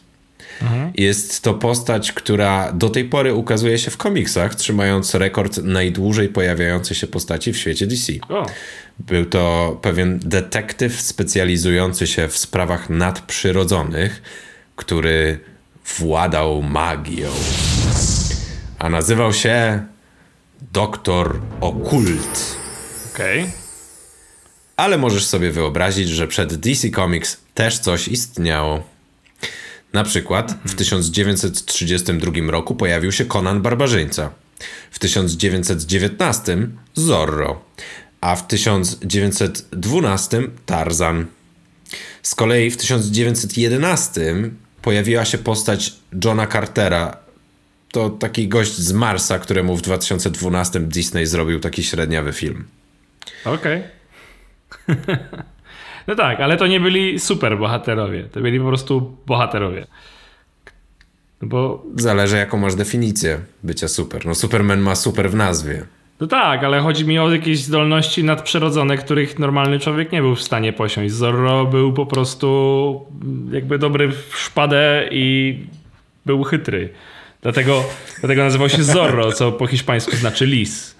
Jest 0.95 1.41
to 1.41 1.53
postać, 1.53 2.11
która 2.11 2.71
do 2.71 2.89
tej 2.89 3.05
pory 3.05 3.33
ukazuje 3.33 3.77
się 3.77 3.91
w 3.91 3.97
komiksach, 3.97 4.55
trzymając 4.55 5.15
rekord 5.15 5.57
najdłużej 5.57 6.29
pojawiającej 6.29 6.97
się 6.97 7.07
postaci 7.07 7.53
w 7.53 7.57
świecie 7.57 7.87
DC. 7.87 8.13
O, 8.29 8.45
Był 8.99 9.25
to 9.25 9.79
pewien 9.81 10.19
detektyw 10.19 11.01
specjalizujący 11.01 12.07
się 12.07 12.27
w 12.27 12.37
sprawach 12.37 12.89
nadprzyrodzonych, 12.89 14.21
który 14.75 15.39
władał 15.97 16.61
magią. 16.61 17.29
A 18.79 18.89
nazywał 18.89 19.33
się 19.33 19.85
Doktor 20.61 21.39
Okult. 21.61 22.55
okej. 23.13 23.51
Ale 24.75 24.97
możesz 24.97 25.25
sobie 25.25 25.51
wyobrazić, 25.51 26.09
że 26.09 26.27
przed 26.27 26.55
DC 26.55 26.89
Comics 26.89 27.37
też 27.53 27.79
coś 27.79 28.07
istniało. 28.07 28.83
Na 29.93 30.03
przykład 30.03 30.57
w 30.65 30.75
1932 30.75 32.31
roku 32.51 32.75
pojawił 32.75 33.11
się 33.11 33.25
Conan 33.25 33.61
Barbarzyńca. 33.61 34.31
W 34.91 34.99
1919 34.99 36.67
Zorro. 36.93 37.61
A 38.21 38.35
w 38.35 38.47
1912 38.47 40.41
Tarzan. 40.65 41.25
Z 42.23 42.35
kolei 42.35 42.71
w 42.71 42.77
1911 42.77 44.35
pojawiła 44.81 45.25
się 45.25 45.37
postać 45.37 45.93
Johna 46.25 46.47
Cartera. 46.47 47.17
To 47.91 48.09
taki 48.09 48.47
gość 48.47 48.77
z 48.77 48.93
Marsa, 48.93 49.39
któremu 49.39 49.75
w 49.75 49.81
2012 49.81 50.79
Disney 50.79 51.25
zrobił 51.25 51.59
taki 51.59 51.83
średniawy 51.83 52.33
film. 52.33 52.63
Okej. 53.45 53.83
no 56.07 56.15
tak, 56.15 56.39
ale 56.39 56.57
to 56.57 56.67
nie 56.67 56.79
byli 56.79 57.19
super 57.19 57.57
bohaterowie. 57.57 58.23
To 58.23 58.41
byli 58.41 58.59
po 58.59 58.67
prostu 58.67 59.17
bohaterowie. 59.25 59.87
No 61.41 61.47
bo 61.47 61.83
Zależy 61.95 62.37
jaką 62.37 62.57
masz 62.57 62.75
definicję 62.75 63.39
bycia 63.63 63.87
super. 63.87 64.25
No 64.25 64.35
Superman 64.35 64.79
ma 64.79 64.95
super 64.95 65.31
w 65.31 65.35
nazwie. 65.35 65.85
No 66.19 66.27
tak, 66.27 66.63
ale 66.63 66.79
chodzi 66.79 67.05
mi 67.05 67.19
o 67.19 67.31
jakieś 67.31 67.63
zdolności 67.63 68.23
nadprzyrodzone, 68.23 68.97
których 68.97 69.39
normalny 69.39 69.79
człowiek 69.79 70.11
nie 70.11 70.21
był 70.21 70.35
w 70.35 70.41
stanie 70.41 70.73
posiąść. 70.73 71.13
Zorro 71.13 71.65
był 71.65 71.93
po 71.93 72.05
prostu 72.05 73.05
jakby 73.51 73.77
dobry 73.77 74.11
w 74.11 74.37
szpadę 74.37 75.07
i 75.11 75.57
był 76.25 76.43
chytry. 76.43 76.89
Dlatego, 77.41 77.83
dlatego 78.19 78.43
nazywał 78.43 78.69
się 78.69 78.83
Zorro, 78.83 79.31
co 79.31 79.51
po 79.51 79.67
hiszpańsku 79.67 80.15
znaczy 80.15 80.45
lis. 80.45 80.95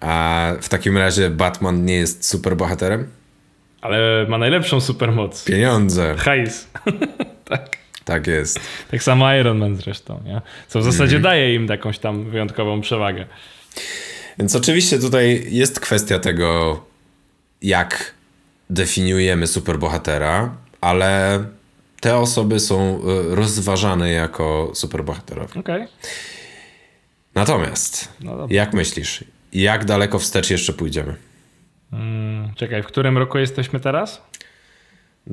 A 0.00 0.52
w 0.60 0.68
takim 0.68 0.98
razie 0.98 1.30
Batman 1.30 1.84
nie 1.84 1.94
jest 1.94 2.28
super 2.28 2.56
bohaterem? 2.56 3.08
Ale 3.80 4.26
ma 4.28 4.38
najlepszą 4.38 4.80
supermoc. 4.80 5.44
Pieniądze. 5.44 6.14
Hajs. 6.18 6.68
Tak 8.04 8.26
jest. 8.26 8.60
Tak 8.90 9.02
samo 9.02 9.34
Iron 9.34 9.58
Man 9.58 9.76
zresztą, 9.76 10.20
nie? 10.24 10.40
Co 10.68 10.80
w 10.80 10.84
zasadzie 10.84 11.18
daje 11.18 11.54
im 11.54 11.66
jakąś 11.66 11.98
tam 11.98 12.24
wyjątkową 12.30 12.80
przewagę. 12.80 13.26
Więc 14.38 14.56
oczywiście 14.56 14.98
tutaj 14.98 15.46
jest 15.50 15.80
kwestia 15.80 16.18
tego, 16.18 16.80
jak 17.62 18.14
definiujemy 18.70 19.46
superbohatera, 19.46 20.56
ale 20.80 21.44
te 22.04 22.16
osoby 22.16 22.60
są 22.60 23.00
y, 23.30 23.34
rozważane 23.34 24.10
jako 24.10 24.70
superbohaterowie. 24.74 25.60
Okej. 25.60 25.86
Natomiast, 27.34 28.12
No 28.20 28.46
jak 28.50 28.74
myślisz, 28.74 29.24
jak 29.52 29.84
daleko 29.84 30.18
wstecz 30.18 30.50
jeszcze 30.50 30.72
pójdziemy? 30.72 31.16
Mm, 31.92 32.54
Czekaj, 32.54 32.82
w 32.82 32.86
którym 32.86 33.18
roku 33.18 33.38
jesteśmy 33.38 33.80
teraz? 33.80 34.22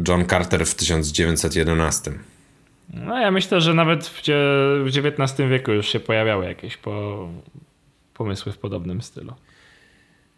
John 0.08 0.26
Carter 0.26 0.66
w 0.66 0.76
1911. 0.76 2.12
No 2.94 3.20
ja 3.20 3.32
myślę, 3.32 3.62
że 3.62 3.74
nawet 3.74 4.08
w, 4.08 4.22
w 4.84 4.88
XIX 4.88 5.50
wieku 5.50 5.72
już 5.72 5.88
się 5.88 6.00
pojawiały 6.00 6.46
jakieś 6.46 6.78
po, 6.78 7.28
pomysły 8.14 8.52
w 8.52 8.58
podobnym 8.58 9.02
stylu. 9.02 9.34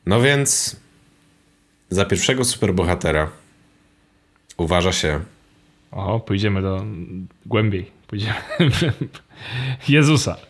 No 0.06 0.22
więc 0.22 0.76
za 1.89 2.06
pierwszego 2.06 2.46
superbohatera 2.46 3.30
uważa 4.58 4.91
się 4.91 5.19
O, 5.95 6.19
pójdziemy 6.19 6.62
do 6.62 6.86
głębiej. 7.45 7.91
Pójdziemy. 8.08 8.36
Jezusa. 9.89 10.36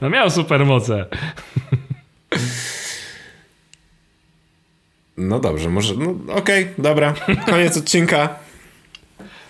No 0.00 0.10
miał 0.10 0.30
supermoce. 0.30 1.06
No 5.16 5.38
dobrze, 5.40 5.70
może. 5.70 5.94
No, 5.94 6.34
Okej, 6.34 6.68
dobra. 6.78 7.14
Koniec 7.46 7.76
odcinka. 7.76 8.28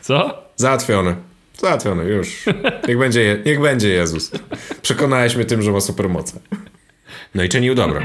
Co? 0.01 0.45
Załatwione. 0.57 1.17
Załatwione, 1.59 2.05
już. 2.05 2.45
Niech 2.89 2.99
będzie, 2.99 3.43
niech 3.47 3.61
będzie 3.61 3.89
Jezus. 3.89 4.31
Przekonałeś 4.83 5.37
mnie 5.37 5.45
tym, 5.45 5.63
że 5.63 5.73
ma 5.73 5.81
supermoce. 5.81 6.41
No 7.35 7.43
i 7.43 7.49
czynił 7.49 7.75
dobro. 7.75 8.01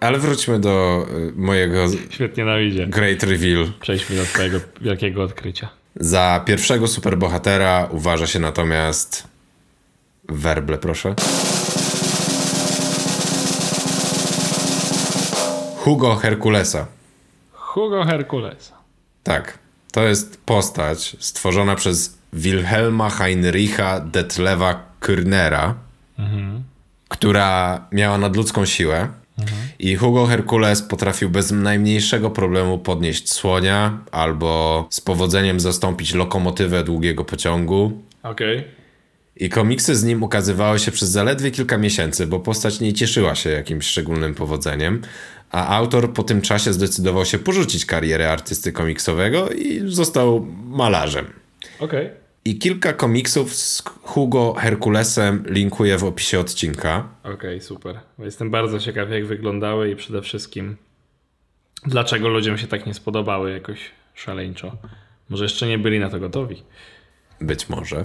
Ale 0.00 0.18
wróćmy 0.18 0.60
do 0.60 1.06
y, 1.10 1.32
mojego 1.36 1.86
Świetnie 2.10 2.44
nam 2.44 2.60
idzie. 2.60 2.86
Great 2.86 3.22
Reveal. 3.22 3.72
Przejdźmy 3.80 4.16
do 4.16 4.24
twojego 4.24 4.58
wielkiego 4.80 5.22
odkrycia. 5.22 5.68
Za 5.96 6.42
pierwszego 6.46 6.88
superbohatera 6.88 7.88
uważa 7.90 8.26
się 8.26 8.38
natomiast 8.38 9.28
werble, 10.28 10.78
proszę. 10.78 11.14
Hugo 15.76 16.16
Herkulesa. 16.16 16.86
Hugo 17.52 18.04
Herkulesa. 18.04 18.76
Tak, 19.22 19.58
to 19.92 20.02
jest 20.02 20.40
postać 20.44 21.16
stworzona 21.18 21.74
przez 21.76 22.18
Wilhelma 22.32 23.10
Heinricha 23.10 24.00
Detlewa 24.00 24.82
Kürnera, 25.00 25.74
która 27.08 27.80
miała 27.92 28.18
nadludzką 28.18 28.64
siłę. 28.64 29.08
I 29.78 29.96
Hugo 29.96 30.26
Herkules 30.26 30.82
potrafił 30.82 31.30
bez 31.30 31.50
najmniejszego 31.50 32.30
problemu 32.30 32.78
podnieść 32.78 33.32
słonia 33.32 33.98
albo 34.12 34.86
z 34.90 35.00
powodzeniem 35.00 35.60
zastąpić 35.60 36.14
lokomotywę 36.14 36.84
długiego 36.84 37.24
pociągu. 37.24 37.92
Okej. 38.22 38.64
I 39.36 39.48
komiksy 39.48 39.96
z 39.96 40.04
nim 40.04 40.22
ukazywały 40.22 40.78
się 40.78 40.90
przez 40.90 41.08
zaledwie 41.08 41.50
kilka 41.50 41.78
miesięcy, 41.78 42.26
bo 42.26 42.40
postać 42.40 42.80
nie 42.80 42.92
cieszyła 42.92 43.34
się 43.34 43.50
jakimś 43.50 43.86
szczególnym 43.86 44.34
powodzeniem, 44.34 45.02
a 45.50 45.76
autor 45.76 46.12
po 46.12 46.22
tym 46.22 46.40
czasie 46.40 46.72
zdecydował 46.72 47.24
się 47.24 47.38
porzucić 47.38 47.86
karierę 47.86 48.32
artysty 48.32 48.72
komiksowego 48.72 49.48
i 49.48 49.82
został 49.84 50.46
malarzem. 50.64 51.26
Okej. 51.78 52.10
I 52.44 52.58
kilka 52.58 52.92
komiksów 52.92 53.54
z 53.54 53.82
Hugo 54.02 54.54
Herkulesem 54.54 55.44
linkuję 55.46 55.98
w 55.98 56.04
opisie 56.04 56.40
odcinka. 56.40 57.08
Okej, 57.22 57.60
super. 57.60 58.00
Bo 58.18 58.24
Jestem 58.24 58.50
bardzo 58.50 58.78
ciekaw, 58.78 59.10
jak 59.10 59.26
wyglądały 59.26 59.90
i 59.90 59.96
przede 59.96 60.22
wszystkim 60.22 60.76
dlaczego 61.86 62.28
ludziom 62.28 62.58
się 62.58 62.66
tak 62.66 62.86
nie 62.86 62.94
spodobały 62.94 63.52
jakoś 63.52 63.78
szaleńczo. 64.14 64.76
Może 65.28 65.44
jeszcze 65.44 65.66
nie 65.66 65.78
byli 65.78 66.00
na 66.00 66.10
to 66.10 66.20
gotowi. 66.20 66.62
Być 67.40 67.68
może. 67.68 68.04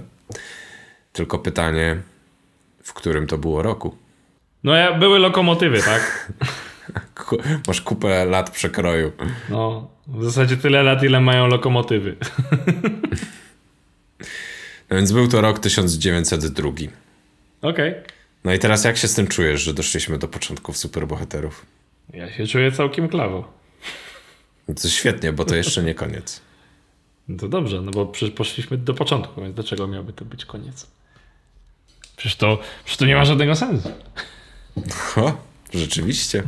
Tylko 1.12 1.38
pytanie, 1.38 1.96
w 2.82 2.92
którym 2.92 3.26
to 3.26 3.38
było 3.38 3.62
roku? 3.62 3.96
No 4.64 4.74
ja, 4.74 4.98
były 4.98 5.18
lokomotywy, 5.18 5.82
tak? 5.82 6.32
Masz 7.68 7.80
kupę 7.80 8.24
lat 8.24 8.50
przekroju. 8.50 9.12
No, 9.48 9.90
w 10.06 10.24
zasadzie 10.24 10.56
tyle 10.56 10.82
lat, 10.82 11.02
ile 11.02 11.20
mają 11.20 11.46
lokomotywy. 11.46 12.16
No 14.90 14.96
więc 14.96 15.12
był 15.12 15.28
to 15.28 15.40
rok 15.40 15.58
1902. 15.58 16.70
Okej. 17.62 17.94
No 18.44 18.52
i 18.54 18.58
teraz 18.58 18.84
jak 18.84 18.96
się 18.96 19.08
z 19.08 19.14
tym 19.14 19.26
czujesz, 19.26 19.62
że 19.62 19.74
doszliśmy 19.74 20.18
do 20.18 20.28
początków 20.28 20.76
superbohaterów? 20.78 21.66
Ja 22.12 22.32
się 22.32 22.46
czuję 22.46 22.72
całkiem 22.72 23.08
klawo. 23.08 23.52
No 24.68 24.74
To 24.74 24.88
świetnie, 24.88 25.32
bo 25.32 25.44
to 25.44 25.56
jeszcze 25.56 25.82
nie 25.82 25.94
koniec. 25.94 26.40
No 27.28 27.36
to 27.38 27.48
dobrze, 27.48 27.80
no 27.82 27.90
bo 27.90 28.06
przecież 28.06 28.34
poszliśmy 28.34 28.78
do 28.78 28.94
początku, 28.94 29.40
więc 29.40 29.54
dlaczego 29.54 29.86
miałby 29.88 30.12
to 30.12 30.24
być 30.24 30.44
koniec? 30.44 30.86
Przecież 32.16 32.36
to, 32.36 32.58
przecież 32.84 32.96
to 32.98 33.06
nie 33.06 33.14
ma 33.14 33.24
żadnego 33.24 33.56
sensu. 33.56 33.90
O, 35.16 35.32
rzeczywiście. 35.74 36.42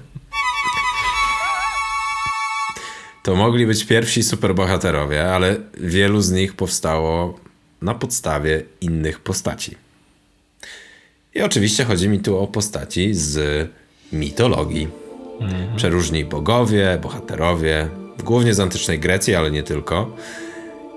To 3.23 3.37
mogli 3.37 3.67
być 3.67 3.85
pierwsi 3.87 4.23
superbohaterowie, 4.23 5.35
ale 5.35 5.57
wielu 5.81 6.21
z 6.21 6.31
nich 6.31 6.55
powstało 6.57 7.41
na 7.83 7.95
podstawie 7.95 8.63
innych 8.81 9.21
postaci. 9.21 9.77
I 11.35 11.43
oczywiście 11.43 11.85
chodzi 11.85 12.09
mi 12.09 12.21
tu 12.21 12.39
o 12.39 12.47
postaci 12.47 13.15
z 13.15 13.69
mitologii. 14.13 14.89
Przeróżni 15.77 16.25
bogowie, 16.25 16.99
bohaterowie, 17.03 17.89
głównie 18.25 18.55
z 18.55 18.61
antycznej 18.61 18.99
Grecji, 18.99 19.35
ale 19.35 19.51
nie 19.51 19.63
tylko. 19.63 20.17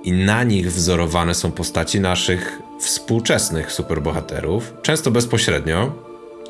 I 0.03 0.11
na 0.11 0.43
nich 0.43 0.71
wzorowane 0.71 1.35
są 1.35 1.51
postaci 1.51 1.99
naszych 1.99 2.59
współczesnych 2.79 3.71
superbohaterów, 3.71 4.73
często 4.81 5.11
bezpośrednio, 5.11 5.93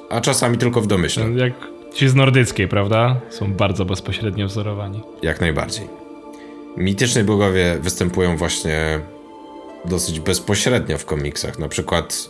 a 0.10 0.22
czasami 0.22 0.58
tylko 0.58 0.82
w 0.82 0.88
domyśle. 0.88 1.32
Jak 1.32 1.54
ci 1.94 2.10
z 2.10 2.15
nordyckiej, 2.15 2.67
prawda? 2.67 3.22
Są 3.30 3.54
bardzo 3.54 3.86
bezpośrednio 3.86 4.48
wzorowani. 4.48 5.02
Jak 5.24 5.41
najbardziej. 5.41 5.88
Mityczni 6.78 7.24
bogowie 7.24 7.78
występują 7.82 8.38
właśnie 8.38 9.00
dosyć 9.86 10.20
bezpośrednio 10.20 10.98
w 10.98 11.06
komiksach. 11.06 11.60
Na 11.60 11.70
przykład 11.70 12.30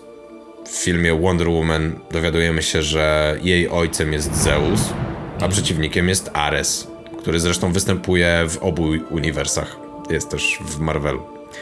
w 0.65 0.83
filmie 0.83 1.15
Wonder 1.15 1.49
Woman 1.49 1.99
dowiadujemy 2.11 2.61
się, 2.61 2.81
że 2.81 3.37
jej 3.43 3.69
ojcem 3.69 4.13
jest 4.13 4.35
Zeus, 4.35 4.93
a 5.41 5.47
przeciwnikiem 5.47 6.09
jest 6.09 6.29
Ares, 6.33 6.87
który 7.19 7.39
zresztą 7.39 7.73
występuje 7.73 8.45
w 8.49 8.57
obu 8.57 8.83
uniwersach. 9.09 9.77
Jest 10.09 10.29
też 10.29 10.59
w 10.65 10.79
Marvelu. 10.79 11.21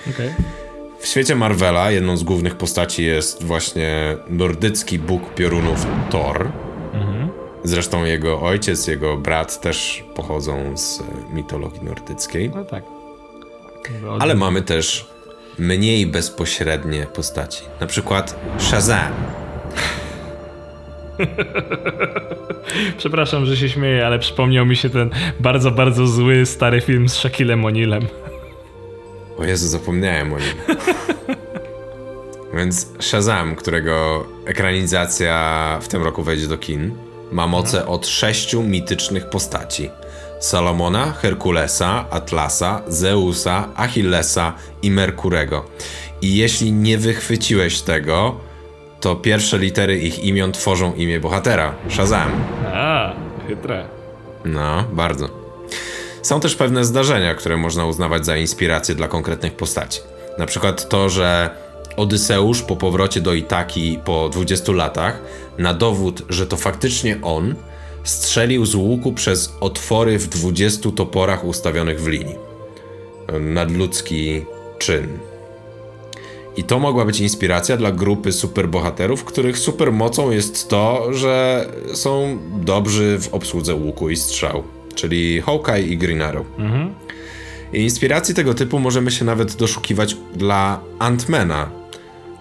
Okej. 0.10 0.34
W 1.00 1.08
świecie 1.08 1.36
Marvela 1.36 1.92
jedną 1.92 2.18
z 2.18 2.24
głównych 2.24 2.56
postaci 2.56 3.06
jest 3.06 3.44
właśnie 3.44 4.18
nordycki 4.30 5.00
bóg 5.00 5.34
piorunów 5.34 5.86
Thor. 6.10 6.52
Zresztą 7.64 8.06
jego 8.06 8.42
ojciec, 8.42 8.88
jego 8.88 9.18
brat 9.18 9.62
też 9.62 10.04
pochodzą 10.16 10.78
z 10.78 11.04
mitologii 11.34 11.82
nordyckiej. 11.84 12.52
No 12.56 12.66
tak. 12.66 12.84
Ale 14.20 14.36
mamy 14.36 14.62
też 14.62 15.10
mniej 15.60 16.08
bezpośrednie 16.08 17.06
postaci. 17.06 17.64
Na 17.80 17.88
przykład 17.88 18.40
Shazam. 18.58 19.14
Przepraszam, 22.98 23.46
że 23.46 23.58
się 23.58 23.70
śmieję, 23.70 24.06
ale 24.06 24.20
przypomniał 24.20 24.66
mi 24.66 24.76
się 24.76 24.90
ten 24.90 25.10
bardzo, 25.40 25.72
bardzo 25.72 26.08
zły 26.08 26.46
stary 26.46 26.82
film 26.82 27.10
z 27.10 27.14
Shaquillem 27.14 27.62
O'Nealem. 27.62 28.06
O 29.38 29.44
Jezu, 29.44 29.68
zapomniałem 29.68 30.34
o 30.34 30.38
nim. 30.40 30.78
Więc 32.54 32.88
Shazam, 33.00 33.56
którego 33.56 34.26
ekranizacja 34.46 35.78
w 35.82 35.88
tym 35.88 36.04
roku 36.04 36.24
wejdzie 36.24 36.48
do 36.48 36.58
kin, 36.58 36.92
ma 37.32 37.48
moce 37.48 37.88
od 37.88 38.08
sześciu 38.08 38.64
mitycznych 38.64 39.30
postaci. 39.30 39.90
Salomona, 40.40 41.12
Herkulesa, 41.12 42.06
Atlasa, 42.10 42.82
Zeusa, 42.88 43.70
Achillesa 43.76 44.54
i 44.82 44.92
Merkurego. 44.92 45.66
I 46.22 46.36
jeśli 46.36 46.72
nie 46.72 46.98
wychwyciłeś 46.98 47.82
tego, 47.82 48.36
to 49.02 49.16
pierwsze 49.16 49.58
litery 49.58 50.00
ich 50.00 50.24
imion 50.24 50.52
tworzą 50.52 50.94
imię 50.94 51.20
bohatera. 51.20 51.74
Shazam. 51.90 52.32
A, 52.74 53.14
chytre. 53.48 53.86
No, 54.46 54.84
bardzo. 54.94 55.30
Są 56.22 56.40
też 56.40 56.56
pewne 56.56 56.86
zdarzenia, 56.86 57.36
które 57.36 57.58
można 57.58 57.86
uznawać 57.86 58.26
za 58.26 58.38
inspirację 58.38 58.96
dla 58.96 59.08
konkretnych 59.08 59.54
postaci. 59.56 60.00
Na 60.38 60.46
przykład 60.46 60.90
to, 60.90 61.10
że 61.10 61.50
Odyseusz 61.98 62.62
po 62.62 62.76
powrocie 62.76 63.22
do 63.22 63.34
Itaki 63.34 64.00
po 64.06 64.30
20 64.30 64.72
latach, 64.72 65.22
na 65.58 65.74
dowód, 65.74 66.22
że 66.30 66.48
to 66.48 66.58
faktycznie 66.58 67.20
on, 67.22 67.56
strzelił 68.10 68.66
z 68.66 68.76
łuku 68.76 69.14
przez 69.14 69.54
otwory 69.60 70.20
w 70.20 70.28
20 70.28 70.92
toporach 70.92 71.46
ustawionych 71.46 72.02
w 72.02 72.08
linii. 72.08 72.36
Nadludzki 73.40 74.46
czyn. 74.78 75.08
I 76.58 76.64
to 76.64 76.80
mogła 76.80 77.06
być 77.06 77.20
inspiracja 77.20 77.78
dla 77.78 77.92
grupy 77.92 78.32
superbohaterów, 78.32 79.24
których 79.24 79.60
supermocą 79.60 80.32
jest 80.32 80.70
to, 80.70 81.14
że 81.14 81.66
są 81.94 82.40
dobrzy 82.62 83.18
w 83.22 83.34
obsłudze 83.34 83.76
łuku 83.76 84.10
i 84.10 84.16
strzał, 84.16 84.64
czyli 84.96 85.42
Hawkeye 85.42 85.82
i 85.82 85.98
Green 85.98 86.22
Arrow. 86.22 86.46
I 87.74 87.82
inspiracji 87.82 88.36
tego 88.36 88.54
typu 88.54 88.80
możemy 88.80 89.12
się 89.12 89.26
nawet 89.26 89.56
doszukiwać 89.56 90.18
dla 90.36 90.80
Antmana, 91.00 91.79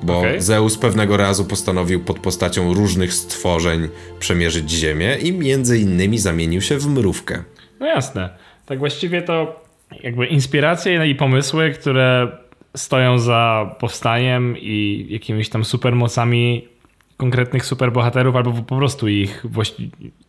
bo 0.02 0.18
Okej. 0.18 0.40
Zeus 0.40 0.78
pewnego 0.78 1.16
razu 1.16 1.44
postanowił 1.44 2.04
pod 2.04 2.18
postacią 2.18 2.74
różnych 2.74 3.14
stworzeń 3.14 3.88
przemierzyć 4.20 4.70
ziemię 4.70 5.16
i 5.22 5.32
między 5.32 5.78
innymi 5.78 6.18
zamienił 6.18 6.60
się 6.60 6.78
w 6.78 6.86
mrówkę. 6.86 7.42
No 7.80 7.86
jasne. 7.86 8.30
Tak 8.66 8.78
właściwie 8.78 9.22
to 9.22 9.62
jakby 10.02 10.26
inspiracje 10.26 11.06
i 11.06 11.14
pomysły, 11.14 11.70
które 11.70 12.38
stoją 12.76 13.18
za 13.18 13.74
powstaniem 13.78 14.56
i 14.58 15.06
jakimiś 15.10 15.48
tam 15.48 15.64
supermocami 15.64 16.68
konkretnych 17.16 17.66
superbohaterów 17.66 18.36
albo 18.36 18.52
po 18.52 18.76
prostu 18.76 19.08
ich, 19.08 19.44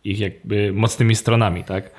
ich 0.04 0.20
jakby 0.20 0.72
mocnymi 0.72 1.14
stronami, 1.14 1.64
tak? 1.64 1.90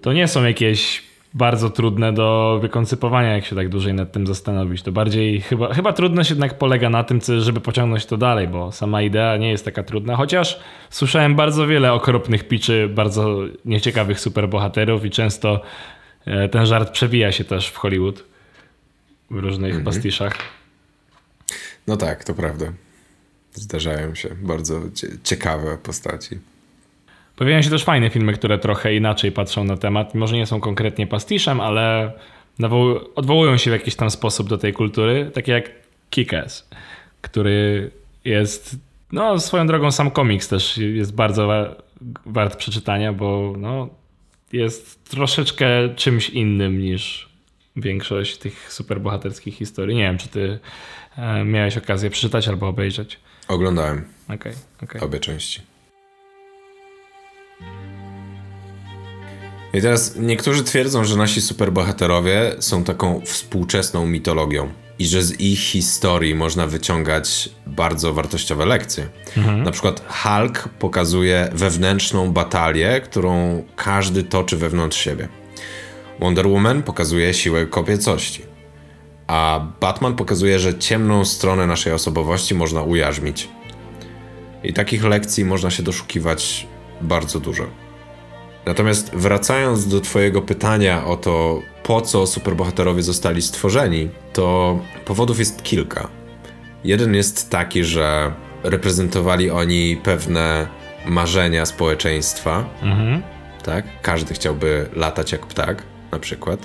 To 0.00 0.12
nie 0.12 0.28
są 0.28 0.44
jakieś 0.44 1.07
bardzo 1.34 1.70
trudne 1.70 2.12
do 2.12 2.58
wykoncypowania, 2.62 3.32
jak 3.34 3.44
się 3.44 3.56
tak 3.56 3.68
dłużej 3.68 3.94
nad 3.94 4.12
tym 4.12 4.26
zastanowić. 4.26 4.82
To 4.82 4.92
bardziej 4.92 5.40
chyba, 5.40 5.74
chyba 5.74 5.92
trudność 5.92 6.30
jednak 6.30 6.58
polega 6.58 6.90
na 6.90 7.04
tym, 7.04 7.20
żeby 7.38 7.60
pociągnąć 7.60 8.06
to 8.06 8.16
dalej, 8.16 8.48
bo 8.48 8.72
sama 8.72 9.02
idea 9.02 9.36
nie 9.36 9.50
jest 9.50 9.64
taka 9.64 9.82
trudna, 9.82 10.16
chociaż 10.16 10.60
słyszałem 10.90 11.34
bardzo 11.36 11.66
wiele 11.66 11.92
okropnych 11.92 12.48
piczy, 12.48 12.90
bardzo 12.94 13.38
nieciekawych 13.64 14.20
superbohaterów 14.20 15.04
i 15.04 15.10
często 15.10 15.60
E, 16.26 16.48
Ten 16.48 16.66
żart 16.66 16.90
przewija 16.90 17.32
się 17.32 17.44
też 17.44 17.68
w 17.68 17.76
Hollywood 17.76 18.24
w 19.30 19.36
różnych 19.38 19.84
pastiszach. 19.84 20.34
No 21.86 21.96
tak, 21.96 22.24
to 22.24 22.34
prawda. 22.34 22.66
Zdarzają 23.52 24.14
się 24.14 24.28
bardzo 24.42 24.80
cie- 24.94 25.18
ciekawe 25.24 25.78
postaci. 25.82 26.38
Pojawiają 27.38 27.62
się 27.62 27.70
też 27.70 27.84
fajne 27.84 28.10
filmy, 28.10 28.32
które 28.32 28.58
trochę 28.58 28.94
inaczej 28.94 29.32
patrzą 29.32 29.64
na 29.64 29.76
temat. 29.76 30.14
Może 30.14 30.36
nie 30.36 30.46
są 30.46 30.60
konkretnie 30.60 31.06
pastiszem, 31.06 31.60
ale 31.60 32.12
odwołują 33.14 33.56
się 33.56 33.70
w 33.70 33.72
jakiś 33.72 33.96
tam 33.96 34.10
sposób 34.10 34.48
do 34.48 34.58
tej 34.58 34.72
kultury. 34.72 35.30
Takie 35.34 35.52
jak 35.52 35.70
Kick-Ass, 36.10 36.64
który 37.20 37.90
jest, 38.24 38.76
no 39.12 39.40
swoją 39.40 39.66
drogą 39.66 39.90
sam 39.90 40.10
komiks 40.10 40.48
też 40.48 40.78
jest 40.78 41.14
bardzo 41.14 41.46
wa- 41.46 41.74
wart 42.26 42.56
przeczytania, 42.56 43.12
bo 43.12 43.54
no, 43.58 43.88
jest 44.52 45.10
troszeczkę 45.10 45.94
czymś 45.96 46.30
innym 46.30 46.80
niż 46.80 47.28
większość 47.76 48.36
tych 48.36 48.72
superbohaterskich 48.72 49.54
historii. 49.54 49.96
Nie 49.96 50.02
wiem, 50.02 50.18
czy 50.18 50.28
ty 50.28 50.58
e, 51.16 51.44
miałeś 51.44 51.76
okazję 51.76 52.10
przeczytać 52.10 52.48
albo 52.48 52.68
obejrzeć. 52.68 53.20
Oglądałem 53.48 54.04
Okej, 54.28 54.52
okej. 54.82 55.00
obie 55.00 55.20
części. 55.20 55.60
I 59.74 59.80
teraz 59.80 60.16
niektórzy 60.16 60.64
twierdzą, 60.64 61.04
że 61.04 61.16
nasi 61.16 61.40
superbohaterowie 61.40 62.56
są 62.58 62.84
taką 62.84 63.20
współczesną 63.24 64.06
mitologią 64.06 64.68
i 64.98 65.06
że 65.06 65.22
z 65.22 65.40
ich 65.40 65.58
historii 65.58 66.34
można 66.34 66.66
wyciągać 66.66 67.50
bardzo 67.66 68.14
wartościowe 68.14 68.66
lekcje. 68.66 69.08
Na 69.64 69.70
przykład 69.70 70.02
Hulk 70.08 70.68
pokazuje 70.78 71.48
wewnętrzną 71.52 72.32
batalię, 72.32 73.00
którą 73.00 73.64
każdy 73.76 74.22
toczy 74.22 74.56
wewnątrz 74.56 74.98
siebie. 74.98 75.28
Wonder 76.20 76.48
Woman 76.48 76.82
pokazuje 76.82 77.34
siłę 77.34 77.66
kobiecości. 77.66 78.42
A 79.26 79.66
Batman 79.80 80.16
pokazuje, 80.16 80.58
że 80.58 80.78
ciemną 80.78 81.24
stronę 81.24 81.66
naszej 81.66 81.92
osobowości 81.92 82.54
można 82.54 82.82
ujarzmić. 82.82 83.48
I 84.64 84.72
takich 84.72 85.04
lekcji 85.04 85.44
można 85.44 85.70
się 85.70 85.82
doszukiwać 85.82 86.66
bardzo 87.00 87.40
dużo. 87.40 87.87
Natomiast 88.68 89.10
wracając 89.14 89.88
do 89.88 90.00
Twojego 90.00 90.42
pytania 90.42 91.06
o 91.06 91.16
to, 91.16 91.62
po 91.82 92.00
co 92.00 92.26
superbohaterowie 92.26 93.02
zostali 93.02 93.42
stworzeni, 93.42 94.08
to 94.32 94.78
powodów 95.04 95.38
jest 95.38 95.62
kilka. 95.62 96.08
Jeden 96.84 97.14
jest 97.14 97.50
taki, 97.50 97.84
że 97.84 98.32
reprezentowali 98.62 99.50
oni 99.50 99.96
pewne 99.96 100.66
marzenia 101.06 101.66
społeczeństwa. 101.66 102.64
Tak? 103.64 103.84
Każdy 104.02 104.34
chciałby 104.34 104.88
latać 104.96 105.32
jak 105.32 105.46
ptak, 105.46 105.82
na 106.12 106.18
przykład. 106.18 106.60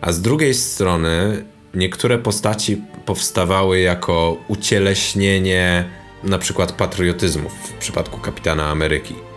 A 0.00 0.12
z 0.12 0.20
drugiej 0.20 0.54
strony 0.54 1.44
niektóre 1.74 2.18
postaci 2.18 2.82
powstawały 3.04 3.80
jako 3.80 4.36
ucieleśnienie 4.48 5.84
na 6.24 6.38
przykład 6.38 6.72
patriotyzmu 6.72 7.48
w 7.48 7.72
przypadku 7.72 8.20
Kapitana 8.20 8.70
Ameryki. 8.70 9.33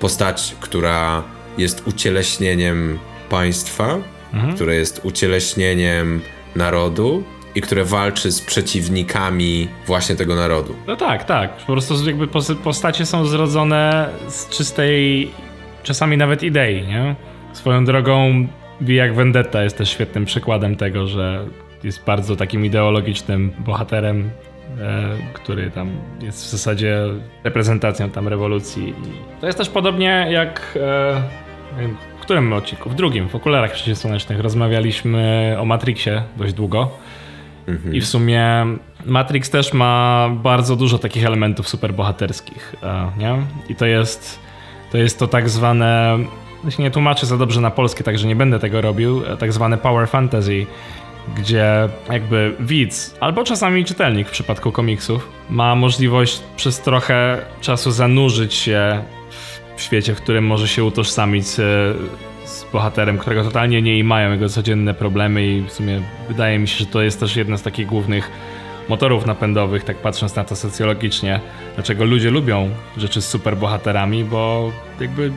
Postać, 0.00 0.56
która 0.60 1.22
jest 1.58 1.88
ucieleśnieniem 1.88 2.98
państwa, 3.30 3.98
które 4.54 4.74
jest 4.74 5.00
ucieleśnieniem 5.04 6.20
narodu 6.56 7.24
i 7.54 7.60
które 7.60 7.84
walczy 7.84 8.32
z 8.32 8.40
przeciwnikami 8.40 9.68
właśnie 9.86 10.16
tego 10.16 10.34
narodu. 10.34 10.74
No 10.86 10.96
tak, 10.96 11.24
tak. 11.24 11.56
Po 11.56 11.72
prostu 11.72 12.06
jakby 12.06 12.26
pos- 12.26 12.54
postacie 12.64 13.06
są 13.06 13.26
zrodzone 13.26 14.08
z 14.28 14.48
czystej, 14.48 15.30
czasami 15.82 16.16
nawet 16.16 16.42
idei, 16.42 16.86
nie? 16.86 17.14
Swoją 17.52 17.84
drogą 17.84 18.46
V 18.80 18.92
jak 18.92 19.14
Vendetta 19.14 19.62
jest 19.62 19.78
też 19.78 19.90
świetnym 19.90 20.24
przykładem 20.24 20.76
tego, 20.76 21.06
że 21.06 21.44
jest 21.84 22.04
bardzo 22.04 22.36
takim 22.36 22.64
ideologicznym 22.64 23.52
bohaterem, 23.58 24.30
który 25.32 25.70
tam 25.70 25.90
jest 26.20 26.44
w 26.44 26.48
zasadzie 26.48 27.02
reprezentacją 27.44 28.10
tam 28.10 28.28
rewolucji. 28.28 28.94
To 29.40 29.46
jest 29.46 29.58
też 29.58 29.68
podobnie 29.68 30.26
jak 30.30 30.78
e, 30.80 31.22
w 32.18 32.20
którym 32.20 32.52
odcinku? 32.52 32.90
W 32.90 32.94
drugim, 32.94 33.28
w 33.28 33.34
okularach 33.34 33.72
przeciwsłonecznych 33.72 34.40
rozmawialiśmy 34.40 35.56
o 35.60 35.64
Matrixie 35.64 36.22
dość 36.36 36.54
długo. 36.54 36.90
I 37.92 38.00
w 38.00 38.06
sumie 38.06 38.66
Matrix 39.06 39.50
też 39.50 39.72
ma 39.72 40.28
bardzo 40.32 40.76
dużo 40.76 40.98
takich 40.98 41.26
elementów 41.26 41.68
superbohaterskich, 41.68 42.74
e, 42.82 43.10
nie? 43.18 43.36
I 43.68 43.74
to 43.74 43.86
jest 43.86 44.38
to, 44.92 44.98
jest 44.98 45.18
to 45.18 45.28
tak 45.28 45.48
zwane, 45.48 46.18
się 46.68 46.82
nie 46.82 46.90
tłumaczę 46.90 47.26
za 47.26 47.36
dobrze 47.36 47.60
na 47.60 47.70
polskie, 47.70 48.04
także 48.04 48.28
nie 48.28 48.36
będę 48.36 48.58
tego 48.58 48.80
robił, 48.80 49.22
e, 49.26 49.36
tak 49.36 49.52
zwane 49.52 49.78
power 49.78 50.08
fantasy, 50.08 50.66
gdzie 51.36 51.88
jakby 52.10 52.54
widz, 52.60 53.16
albo 53.20 53.44
czasami 53.44 53.84
czytelnik 53.84 54.28
w 54.28 54.30
przypadku 54.30 54.72
komiksów, 54.72 55.28
ma 55.50 55.74
możliwość 55.74 56.42
przez 56.56 56.80
trochę 56.80 57.38
czasu 57.60 57.90
zanurzyć 57.90 58.54
się 58.54 59.02
w 59.76 59.82
świecie, 59.82 60.14
w 60.14 60.20
którym 60.20 60.46
może 60.46 60.68
się 60.68 60.84
utożsamić 60.84 61.46
z, 61.46 61.56
z 62.44 62.64
bohaterem, 62.72 63.18
którego 63.18 63.44
totalnie 63.44 63.82
nie 63.82 64.04
mają 64.04 64.32
jego 64.32 64.48
codzienne 64.48 64.94
problemy 64.94 65.46
i 65.46 65.62
w 65.62 65.72
sumie 65.72 66.00
wydaje 66.28 66.58
mi 66.58 66.68
się, 66.68 66.78
że 66.78 66.86
to 66.86 67.02
jest 67.02 67.20
też 67.20 67.36
jedna 67.36 67.56
z 67.56 67.62
takich 67.62 67.86
głównych 67.86 68.30
motorów 68.88 69.26
napędowych, 69.26 69.84
tak 69.84 69.96
patrząc 69.96 70.36
na 70.36 70.44
to 70.44 70.56
socjologicznie, 70.56 71.40
dlaczego 71.74 72.04
ludzie 72.04 72.30
lubią 72.30 72.70
rzeczy 72.96 73.22
z 73.22 73.28
superbohaterami, 73.28 74.24
bo 74.24 74.72
jakby 75.00 75.32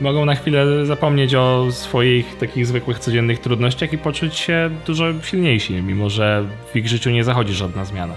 mogą 0.00 0.24
na 0.24 0.34
chwilę 0.34 0.86
zapomnieć 0.86 1.34
o 1.34 1.66
swoich 1.70 2.38
takich 2.38 2.66
zwykłych 2.66 2.98
codziennych 2.98 3.38
trudnościach 3.38 3.92
i 3.92 3.98
poczuć 3.98 4.36
się 4.36 4.70
dużo 4.86 5.04
silniejsi, 5.22 5.82
mimo 5.82 6.10
że 6.10 6.48
w 6.72 6.76
ich 6.76 6.88
życiu 6.88 7.10
nie 7.10 7.24
zachodzi 7.24 7.54
żadna 7.54 7.84
zmiana. 7.84 8.14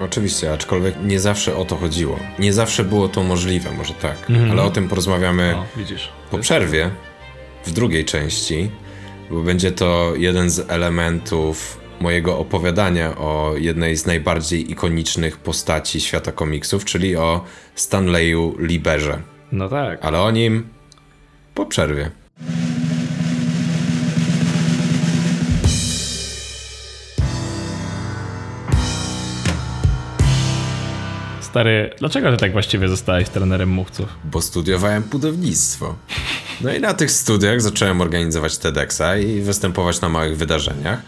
Oczywiście, 0.00 0.52
aczkolwiek 0.52 0.94
nie 1.04 1.20
zawsze 1.20 1.56
o 1.56 1.64
to 1.64 1.76
chodziło. 1.76 2.18
Nie 2.38 2.52
zawsze 2.52 2.84
było 2.84 3.08
to 3.08 3.22
możliwe, 3.22 3.72
może 3.72 3.94
tak. 3.94 4.16
Ale 4.50 4.62
o 4.62 4.70
tym 4.70 4.88
porozmawiamy 4.88 5.54
widzisz. 5.76 6.08
po 6.30 6.38
przerwie, 6.38 6.90
w 7.64 7.72
drugiej 7.72 8.04
części, 8.04 8.70
bo 9.30 9.42
będzie 9.42 9.72
to 9.72 10.12
jeden 10.16 10.50
z 10.50 10.70
elementów 10.70 11.80
mojego 12.00 12.38
opowiadania 12.38 13.16
o 13.16 13.54
jednej 13.56 13.96
z 13.96 14.06
najbardziej 14.06 14.70
ikonicznych 14.70 15.36
postaci 15.36 16.00
świata 16.00 16.32
komiksów, 16.32 16.84
czyli 16.84 17.16
o 17.16 17.44
Stanleyu 17.74 18.54
Liberze. 18.58 19.20
No 19.52 19.68
tak. 19.68 20.04
Ale 20.04 20.20
o 20.20 20.30
nim 20.30 20.68
po 21.58 21.66
przerwie. 21.66 22.10
Stary, 31.40 31.90
dlaczego 31.98 32.30
ty 32.30 32.36
tak 32.36 32.52
właściwie 32.52 32.88
zostałeś 32.88 33.28
trenerem 33.28 33.68
mówców? 33.68 34.08
bo 34.24 34.42
studiowałem 34.42 35.02
budownictwo. 35.02 35.94
No 36.60 36.74
i 36.74 36.80
na 36.80 36.94
tych 36.94 37.10
studiach 37.10 37.60
zacząłem 37.60 38.00
organizować 38.00 38.58
TEDxa 38.58 39.16
i 39.16 39.40
występować 39.40 40.00
na 40.00 40.08
małych 40.08 40.36
wydarzeniach, 40.36 41.02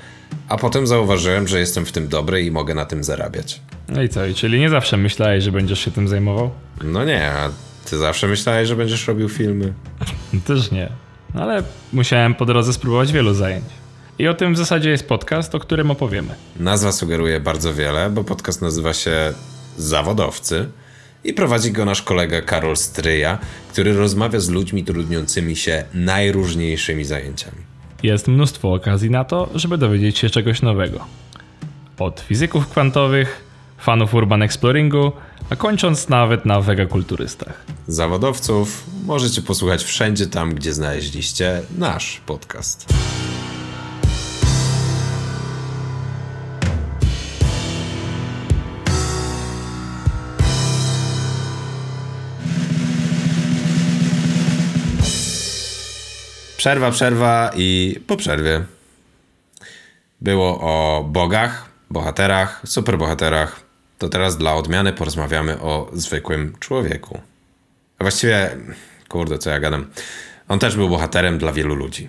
a 0.49 0.57
potem 0.57 0.87
zauważyłem, 0.87 1.49
że 1.49 1.61
jestem 1.61 1.87
w 1.87 1.93
tym 1.93 2.09
dobry 2.09 2.43
i 2.43 2.51
mogę 2.51 2.75
na 2.75 2.85
tym 2.85 3.05
zarabiać. 3.05 3.61
No 3.89 4.03
i 4.03 4.09
co, 4.09 4.27
i 4.27 4.35
czyli 4.35 4.61
nie 4.61 4.71
zawsze 4.71 4.97
myślałeś, 4.97 5.45
że 5.45 5.53
będziesz 5.53 5.81
się 5.85 5.91
tym 5.91 6.09
zajmował? 6.09 6.51
No 6.85 7.05
nie, 7.05 7.33
a 7.33 7.51
ty 7.85 7.99
zawsze 7.99 8.27
myślałeś, 8.27 8.69
że 8.69 8.77
będziesz 8.77 9.09
robił 9.09 9.29
filmy? 9.29 9.73
Też 10.47 10.71
nie. 10.71 10.89
Ale 11.35 11.63
musiałem 11.93 12.35
po 12.35 12.47
drodze 12.47 12.73
spróbować 12.73 13.13
wielu 13.13 13.35
zajęć. 13.35 13.65
I 14.19 14.29
o 14.29 14.35
tym 14.35 14.55
w 14.55 14.59
zasadzie 14.59 14.91
jest 14.91 15.09
podcast, 15.09 15.55
o 15.55 15.61
którym 15.61 15.91
opowiemy. 15.91 16.35
Nazwa 16.57 16.93
sugeruje 16.93 17.41
bardzo 17.41 17.75
wiele, 17.75 18.11
bo 18.11 18.25
podcast 18.25 18.63
nazywa 18.63 18.93
się 18.93 19.33
Zawodowcy 19.77 20.69
i 21.25 21.33
prowadzi 21.33 21.73
go 21.73 21.85
nasz 21.85 22.03
kolega 22.03 22.43
Karol 22.43 22.77
Stryja, 22.77 23.39
który 23.73 23.93
rozmawia 23.93 24.41
z 24.41 24.49
ludźmi 24.49 24.85
trudniącymi 24.85 25.57
się 25.57 25.85
najróżniejszymi 25.95 27.05
zajęciami. 27.05 27.59
Jest 28.03 28.29
mnóstwo 28.29 28.73
okazji 28.73 29.11
na 29.11 29.25
to, 29.25 29.49
żeby 29.55 29.79
dowiedzieć 29.79 30.19
się 30.19 30.31
czegoś 30.31 30.63
nowego. 30.63 31.07
Od 31.99 32.21
fizyków 32.21 32.69
kwantowych, 32.69 33.45
fanów 33.81 34.15
urban 34.15 34.43
exploringu, 34.43 35.13
a 35.51 35.57
kończąc 35.57 36.09
nawet 36.09 36.45
na 36.45 36.61
wegakulturystach. 36.61 37.65
Zawodowców 37.87 38.85
możecie 39.07 39.43
posłuchać 39.43 39.85
wszędzie 39.85 40.27
tam, 40.27 40.55
gdzie 40.55 40.73
znaleźliście 40.73 41.63
nasz 41.79 42.21
podcast. 42.27 42.87
Przerwa, 56.57 56.91
przerwa 56.91 57.51
i 57.57 58.01
po 58.07 58.17
przerwie. 58.17 58.65
Było 60.21 60.61
o 60.61 61.05
bogach, 61.05 61.69
bohaterach, 61.91 62.63
superbohaterach. 62.65 63.70
To 64.01 64.09
teraz 64.09 64.39
dla 64.39 64.55
odmiany 64.55 64.93
porozmawiamy 64.93 65.61
o 65.61 65.91
zwykłym 65.93 66.57
człowieku. 66.61 67.21
A 67.99 68.05
właściwie, 68.05 68.51
kurde, 69.09 69.39
co 69.39 69.51
ja 69.51 69.61
gadam. 69.61 69.91
On 70.49 70.59
też 70.59 70.77
był 70.77 70.89
bohaterem 70.89 71.39
dla 71.39 71.53
wielu 71.53 71.75
ludzi. 71.75 72.09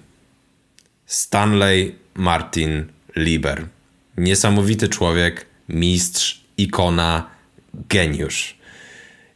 Stanley 1.05 1.95
Martin 2.13 2.85
Lieber. 3.15 3.65
Niesamowity 4.17 4.89
człowiek, 4.89 5.45
mistrz, 5.69 6.41
ikona, 6.57 7.29
geniusz. 7.73 8.57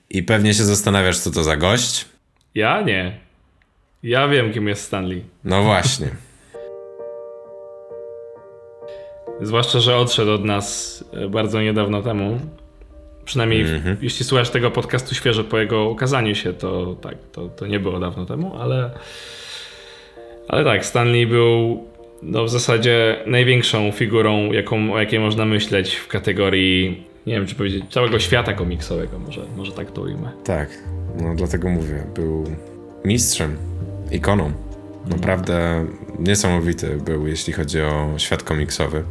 I 0.09 0.23
pewnie 0.23 0.53
się 0.53 0.63
zastanawiasz, 0.63 1.19
co 1.19 1.31
to 1.31 1.43
za 1.43 1.57
gość? 1.57 2.05
Ja 2.55 2.81
nie. 2.81 3.19
Ja 4.03 4.27
wiem, 4.27 4.53
kim 4.53 4.67
jest 4.67 4.83
Stanley. 4.83 5.23
No 5.43 5.63
właśnie. 5.63 6.07
Zwłaszcza, 9.41 9.79
że 9.79 9.97
odszedł 9.97 10.31
od 10.31 10.45
nas 10.45 11.03
e, 11.13 11.29
bardzo 11.29 11.61
niedawno 11.61 12.01
temu. 12.01 12.39
Przynajmniej 13.25 13.65
w, 13.65 13.97
jeśli 14.01 14.25
słuchasz 14.25 14.49
tego 14.49 14.71
podcastu 14.71 15.15
świeżo 15.15 15.43
po 15.43 15.57
jego 15.57 15.89
ukazaniu 15.89 16.35
się, 16.35 16.53
to 16.53 16.95
tak, 17.01 17.15
to, 17.31 17.49
to 17.49 17.67
nie 17.67 17.79
było 17.79 17.99
dawno 17.99 18.25
temu, 18.25 18.55
ale 18.59 18.91
ale 20.47 20.63
tak, 20.63 20.85
Stanley 20.85 21.27
był 21.27 21.83
no, 22.21 22.43
w 22.43 22.49
zasadzie 22.49 23.23
największą 23.25 23.91
figurą, 23.91 24.51
jaką, 24.51 24.93
o 24.93 24.99
jakiej 24.99 25.19
można 25.19 25.45
myśleć 25.45 25.95
w 25.95 26.07
kategorii, 26.07 27.07
nie 27.27 27.33
wiem 27.33 27.45
czy 27.45 27.55
powiedzieć, 27.55 27.83
całego 27.89 28.19
świata 28.19 28.53
komiksowego, 28.53 29.19
może, 29.19 29.41
może 29.57 29.71
tak 29.71 29.91
to 29.91 30.01
ujmę. 30.01 30.31
Tak, 30.43 30.69
no 31.21 31.35
dlatego 31.35 31.69
mówię. 31.69 32.03
Był 32.15 32.43
mistrzem, 33.05 33.57
ikoną. 34.11 34.51
Naprawdę 35.09 35.85
niesamowity 36.19 36.97
był, 37.05 37.27
jeśli 37.27 37.53
chodzi 37.53 37.81
o 37.81 38.13
świat 38.17 38.43
komiksowy. 38.43 39.03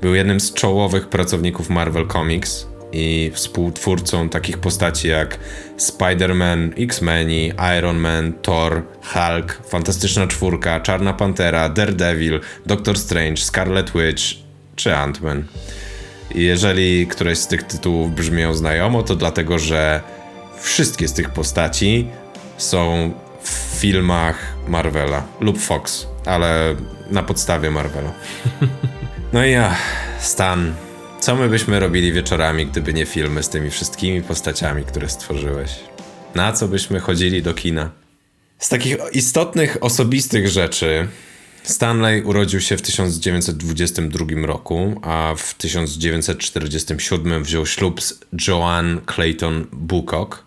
Był 0.00 0.14
jednym 0.14 0.40
z 0.40 0.52
czołowych 0.52 1.08
pracowników 1.08 1.70
Marvel 1.70 2.06
Comics 2.08 2.66
i 2.92 3.30
współtwórcą 3.34 4.28
takich 4.28 4.58
postaci 4.58 5.08
jak 5.08 5.38
Spider-Man, 5.78 6.72
X-Meni, 6.78 7.52
Iron 7.78 7.96
Man, 7.96 8.32
Thor, 8.32 8.82
Hulk, 9.02 9.60
Fantastyczna 9.68 10.26
Czwórka, 10.26 10.80
Czarna 10.80 11.12
Pantera, 11.12 11.68
Daredevil, 11.68 12.40
Doctor 12.66 12.98
Strange, 12.98 13.36
Scarlet 13.36 13.92
Witch 13.92 14.22
czy 14.76 14.90
Ant-Man. 14.90 15.42
Jeżeli 16.34 17.06
któreś 17.06 17.38
z 17.38 17.46
tych 17.46 17.62
tytułów 17.62 18.14
brzmią 18.14 18.54
znajomo, 18.54 19.02
to 19.02 19.16
dlatego, 19.16 19.58
że 19.58 20.00
wszystkie 20.60 21.08
z 21.08 21.12
tych 21.12 21.30
postaci 21.30 22.08
są 22.56 23.12
w 23.42 23.50
filmach 23.80 24.36
Marvela 24.68 25.22
lub 25.40 25.58
Fox, 25.58 26.06
ale 26.24 26.74
na 27.10 27.22
podstawie 27.22 27.70
Marvela. 27.70 28.12
No 29.32 29.44
i 29.44 29.50
ja, 29.50 29.76
Stan, 30.20 30.74
co 31.20 31.36
my 31.36 31.48
byśmy 31.48 31.80
robili 31.80 32.12
wieczorami, 32.12 32.66
gdyby 32.66 32.94
nie 32.94 33.06
filmy 33.06 33.42
z 33.42 33.48
tymi 33.48 33.70
wszystkimi 33.70 34.22
postaciami, 34.22 34.84
które 34.84 35.08
stworzyłeś? 35.08 35.70
Na 36.34 36.52
co 36.52 36.68
byśmy 36.68 37.00
chodzili 37.00 37.42
do 37.42 37.54
kina? 37.54 37.90
Z 38.58 38.68
takich 38.68 38.96
istotnych, 39.12 39.76
osobistych 39.80 40.48
rzeczy 40.48 41.08
Stanley 41.62 42.22
urodził 42.22 42.60
się 42.60 42.76
w 42.76 42.82
1922 42.82 44.46
roku, 44.46 45.00
a 45.02 45.34
w 45.36 45.54
1947 45.54 47.44
wziął 47.44 47.66
ślub 47.66 48.02
z 48.02 48.20
Joanne 48.48 49.00
Clayton 49.14 49.66
Bucock, 49.72 50.44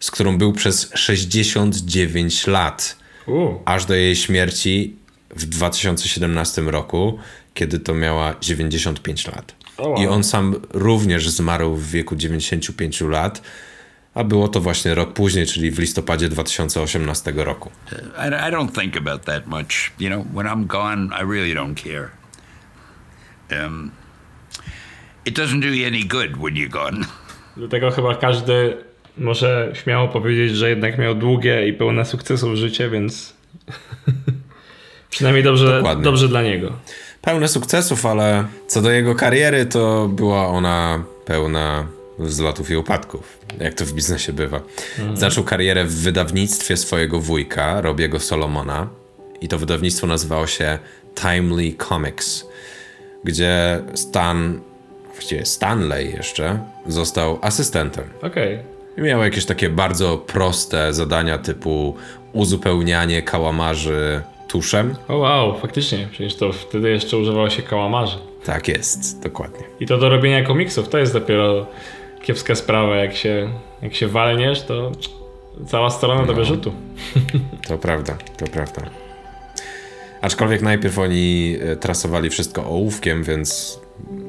z 0.00 0.10
którą 0.10 0.38
był 0.38 0.52
przez 0.52 0.90
69 0.94 2.46
lat, 2.46 2.96
U. 3.26 3.54
aż 3.64 3.84
do 3.84 3.94
jej 3.94 4.16
śmierci 4.16 4.96
w 5.30 5.44
2017 5.44 6.62
roku, 6.62 7.18
kiedy 7.56 7.78
to 7.78 7.94
miała 7.94 8.34
95 8.40 9.26
lat. 9.26 9.56
I 9.98 10.06
on 10.06 10.24
sam 10.24 10.54
również 10.70 11.30
zmarł 11.30 11.74
w 11.74 11.90
wieku 11.90 12.16
95 12.16 13.00
lat, 13.00 13.42
a 14.14 14.24
było 14.24 14.48
to 14.48 14.60
właśnie 14.60 14.94
rok 14.94 15.12
później, 15.12 15.46
czyli 15.46 15.70
w 15.70 15.78
listopadzie 15.78 16.28
2018 16.28 17.32
roku. 17.36 17.70
I, 17.92 18.28
I 18.28 18.52
don't 18.52 18.80
think 18.80 18.96
about 18.96 19.24
that 19.24 19.46
much. 19.46 19.90
You 20.00 20.08
know, 20.08 20.26
when 20.34 20.46
I'm 20.46 20.66
gone, 20.66 21.08
I 21.22 21.32
really 21.32 21.54
don't 21.54 21.74
care. 21.74 22.08
Um, 23.64 23.90
it 25.26 25.38
doesn't 25.38 25.60
do 25.60 25.68
you 25.68 25.86
any 25.86 26.04
good 26.04 26.36
when 26.36 26.54
you're 26.54 26.70
gone. 26.70 27.06
Dlatego 27.56 27.90
chyba 27.90 28.14
każdy 28.14 28.76
może 29.18 29.72
śmiało 29.84 30.08
powiedzieć, 30.08 30.56
że 30.56 30.70
jednak 30.70 30.98
miał 30.98 31.14
długie 31.14 31.68
i 31.68 31.72
pełne 31.72 32.04
sukcesów 32.04 32.56
życie, 32.56 32.90
więc 32.90 33.34
przynajmniej 35.10 35.44
dobrze, 35.44 35.76
Dokładnie. 35.76 36.04
dobrze 36.04 36.28
dla 36.28 36.42
niego. 36.42 36.72
Pełne 37.26 37.48
sukcesów, 37.48 38.06
ale 38.06 38.44
co 38.66 38.82
do 38.82 38.90
jego 38.90 39.14
kariery, 39.14 39.66
to 39.66 40.08
była 40.08 40.46
ona 40.46 41.04
pełna 41.24 41.86
wzlotów 42.18 42.70
i 42.70 42.76
upadków, 42.76 43.38
jak 43.60 43.74
to 43.74 43.84
w 43.84 43.92
biznesie 43.92 44.32
bywa. 44.32 44.60
Zaczął 45.14 45.44
karierę 45.44 45.84
w 45.84 45.94
wydawnictwie 45.94 46.76
swojego 46.76 47.20
wujka, 47.20 47.80
Robiego 47.80 48.20
Solomona, 48.20 48.88
i 49.40 49.48
to 49.48 49.58
wydawnictwo 49.58 50.06
nazywało 50.06 50.46
się 50.46 50.78
Timely 51.14 51.72
Comics, 51.88 52.46
gdzie 53.24 53.82
Stan, 53.94 54.60
właściwie 55.12 55.46
Stanley 55.46 56.12
jeszcze, 56.12 56.58
został 56.86 57.38
asystentem. 57.42 58.04
Okej. 58.22 58.58
I 58.98 59.00
miał 59.00 59.20
jakieś 59.20 59.44
takie 59.44 59.68
bardzo 59.68 60.18
proste 60.18 60.92
zadania 60.92 61.38
typu 61.38 61.96
uzupełnianie 62.32 63.22
kałamarzy 63.22 64.22
tuszem. 64.48 64.94
O 65.08 65.16
wow, 65.16 65.58
faktycznie, 65.60 66.08
przecież 66.10 66.34
to 66.34 66.52
wtedy 66.52 66.90
jeszcze 66.90 67.16
używało 67.16 67.50
się 67.50 67.62
kałamarzy. 67.62 68.18
Tak 68.44 68.68
jest, 68.68 69.22
dokładnie. 69.22 69.64
I 69.80 69.86
to 69.86 69.98
do 69.98 70.08
robienia 70.08 70.44
komiksów, 70.44 70.88
to 70.88 70.98
jest 70.98 71.12
dopiero 71.12 71.66
kiepska 72.22 72.54
sprawa, 72.54 72.96
jak 72.96 73.16
się, 73.16 73.50
jak 73.82 73.94
się 73.94 74.08
walniesz, 74.08 74.62
to 74.62 74.92
cała 75.66 75.90
strona 75.90 76.26
do 76.26 76.34
wyrzutu. 76.34 76.72
To 77.68 77.78
prawda, 77.78 78.18
to 78.36 78.46
prawda. 78.46 78.82
Aczkolwiek 80.22 80.62
najpierw 80.62 80.98
oni 80.98 81.56
e, 81.60 81.76
trasowali 81.76 82.30
wszystko 82.30 82.64
ołówkiem, 82.64 83.24
więc 83.24 83.80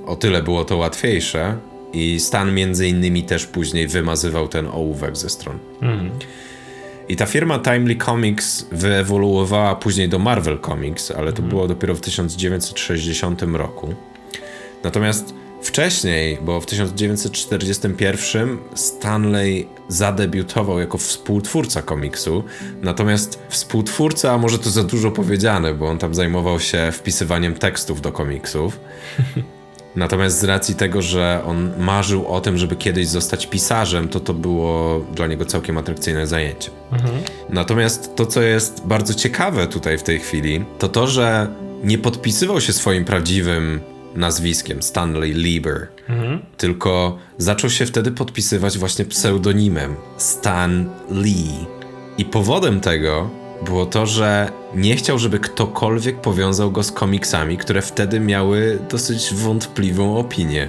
o 0.05 0.15
tyle 0.15 0.43
było 0.43 0.65
to 0.65 0.77
łatwiejsze. 0.77 1.57
I 1.93 2.19
Stan 2.19 2.53
między 2.53 2.87
innymi 2.87 3.23
też 3.23 3.45
później 3.45 3.87
wymazywał 3.87 4.47
ten 4.47 4.67
ołówek 4.67 5.17
ze 5.17 5.29
stron. 5.29 5.59
I 7.09 7.15
ta 7.15 7.25
firma 7.25 7.59
Timely 7.59 7.95
Comics 7.95 8.65
wyewoluowała 8.71 9.75
później 9.75 10.09
do 10.09 10.19
Marvel 10.19 10.59
Comics, 10.59 11.11
ale 11.11 11.33
to 11.33 11.41
było 11.41 11.67
dopiero 11.67 11.95
w 11.95 12.01
1960 12.01 13.41
roku. 13.41 13.95
Natomiast 14.83 15.33
wcześniej, 15.61 16.37
bo 16.41 16.61
w 16.61 16.65
1941 16.65 18.57
Stanley 18.75 19.67
zadebiutował 19.87 20.79
jako 20.79 20.97
współtwórca 20.97 21.81
komiksu, 21.81 22.43
natomiast 22.81 23.39
współtwórca, 23.49 24.33
a 24.33 24.37
może 24.37 24.59
to 24.59 24.69
za 24.69 24.83
dużo 24.83 25.11
powiedziane, 25.11 25.73
bo 25.73 25.87
on 25.87 25.97
tam 25.97 26.15
zajmował 26.15 26.59
się 26.59 26.91
wpisywaniem 26.91 27.53
tekstów 27.53 28.01
do 28.01 28.11
komiksów. 28.11 28.79
Natomiast 29.95 30.39
z 30.39 30.43
racji 30.43 30.75
tego, 30.75 31.01
że 31.01 31.41
on 31.45 31.71
marzył 31.79 32.27
o 32.27 32.41
tym, 32.41 32.57
żeby 32.57 32.75
kiedyś 32.75 33.07
zostać 33.07 33.47
pisarzem, 33.47 34.09
to 34.09 34.19
to 34.19 34.33
było 34.33 34.99
dla 35.15 35.27
niego 35.27 35.45
całkiem 35.45 35.77
atrakcyjne 35.77 36.27
zajęcie. 36.27 36.69
Natomiast 37.49 38.15
to, 38.15 38.25
co 38.25 38.41
jest 38.41 38.81
bardzo 38.85 39.13
ciekawe 39.13 39.67
tutaj 39.67 39.97
w 39.97 40.03
tej 40.03 40.19
chwili, 40.19 40.65
to 40.79 40.89
to, 40.89 41.07
że 41.07 41.47
nie 41.83 41.97
podpisywał 41.97 42.61
się 42.61 42.73
swoim 42.73 43.05
prawdziwym 43.05 43.79
nazwiskiem 44.15 44.83
Stanley 44.83 45.33
Lieber, 45.33 45.87
tylko 46.57 47.17
zaczął 47.37 47.69
się 47.69 47.85
wtedy 47.85 48.11
podpisywać 48.11 48.77
właśnie 48.77 49.05
pseudonimem 49.05 49.95
Stan 50.17 50.89
Lee. 51.11 51.65
I 52.17 52.25
powodem 52.25 52.79
tego 52.79 53.29
było 53.65 53.85
to, 53.85 54.05
że 54.05 54.49
nie 54.75 54.95
chciał, 54.95 55.19
żeby 55.19 55.39
ktokolwiek 55.39 56.21
powiązał 56.21 56.71
go 56.71 56.83
z 56.83 56.91
komiksami, 56.91 57.57
które 57.57 57.81
wtedy 57.81 58.19
miały 58.19 58.79
dosyć 58.89 59.33
wątpliwą 59.33 60.17
opinię. 60.17 60.67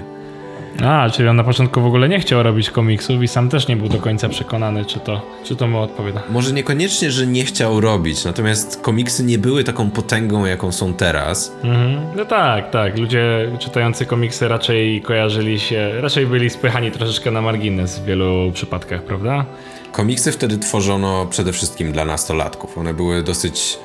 A, 0.84 1.10
czyli 1.10 1.28
on 1.28 1.36
na 1.36 1.44
początku 1.44 1.80
w 1.80 1.86
ogóle 1.86 2.08
nie 2.08 2.20
chciał 2.20 2.42
robić 2.42 2.70
komiksów 2.70 3.22
i 3.22 3.28
sam 3.28 3.48
też 3.48 3.68
nie 3.68 3.76
był 3.76 3.88
do 3.88 3.98
końca 3.98 4.28
przekonany, 4.28 4.84
czy 4.84 5.00
to, 5.00 5.22
czy 5.44 5.56
to 5.56 5.66
mu 5.66 5.78
odpowiada. 5.78 6.22
Może 6.30 6.52
niekoniecznie, 6.52 7.10
że 7.10 7.26
nie 7.26 7.44
chciał 7.44 7.80
robić, 7.80 8.24
natomiast 8.24 8.80
komiksy 8.82 9.24
nie 9.24 9.38
były 9.38 9.64
taką 9.64 9.90
potęgą, 9.90 10.44
jaką 10.44 10.72
są 10.72 10.94
teraz. 10.94 11.52
Mhm. 11.64 12.00
No 12.16 12.24
tak, 12.24 12.70
tak. 12.70 12.98
Ludzie 12.98 13.50
czytający 13.58 14.06
komiksy 14.06 14.48
raczej 14.48 15.02
kojarzyli 15.02 15.60
się, 15.60 15.90
raczej 16.00 16.26
byli 16.26 16.50
spychani 16.50 16.90
troszeczkę 16.90 17.30
na 17.30 17.42
margines 17.42 17.98
w 17.98 18.04
wielu 18.04 18.52
przypadkach, 18.54 19.02
prawda? 19.02 19.44
Komiksy 19.92 20.32
wtedy 20.32 20.58
tworzono 20.58 21.26
przede 21.26 21.52
wszystkim 21.52 21.92
dla 21.92 22.04
nastolatków. 22.04 22.78
One 22.78 22.94
były 22.94 23.22
dosyć. 23.22 23.78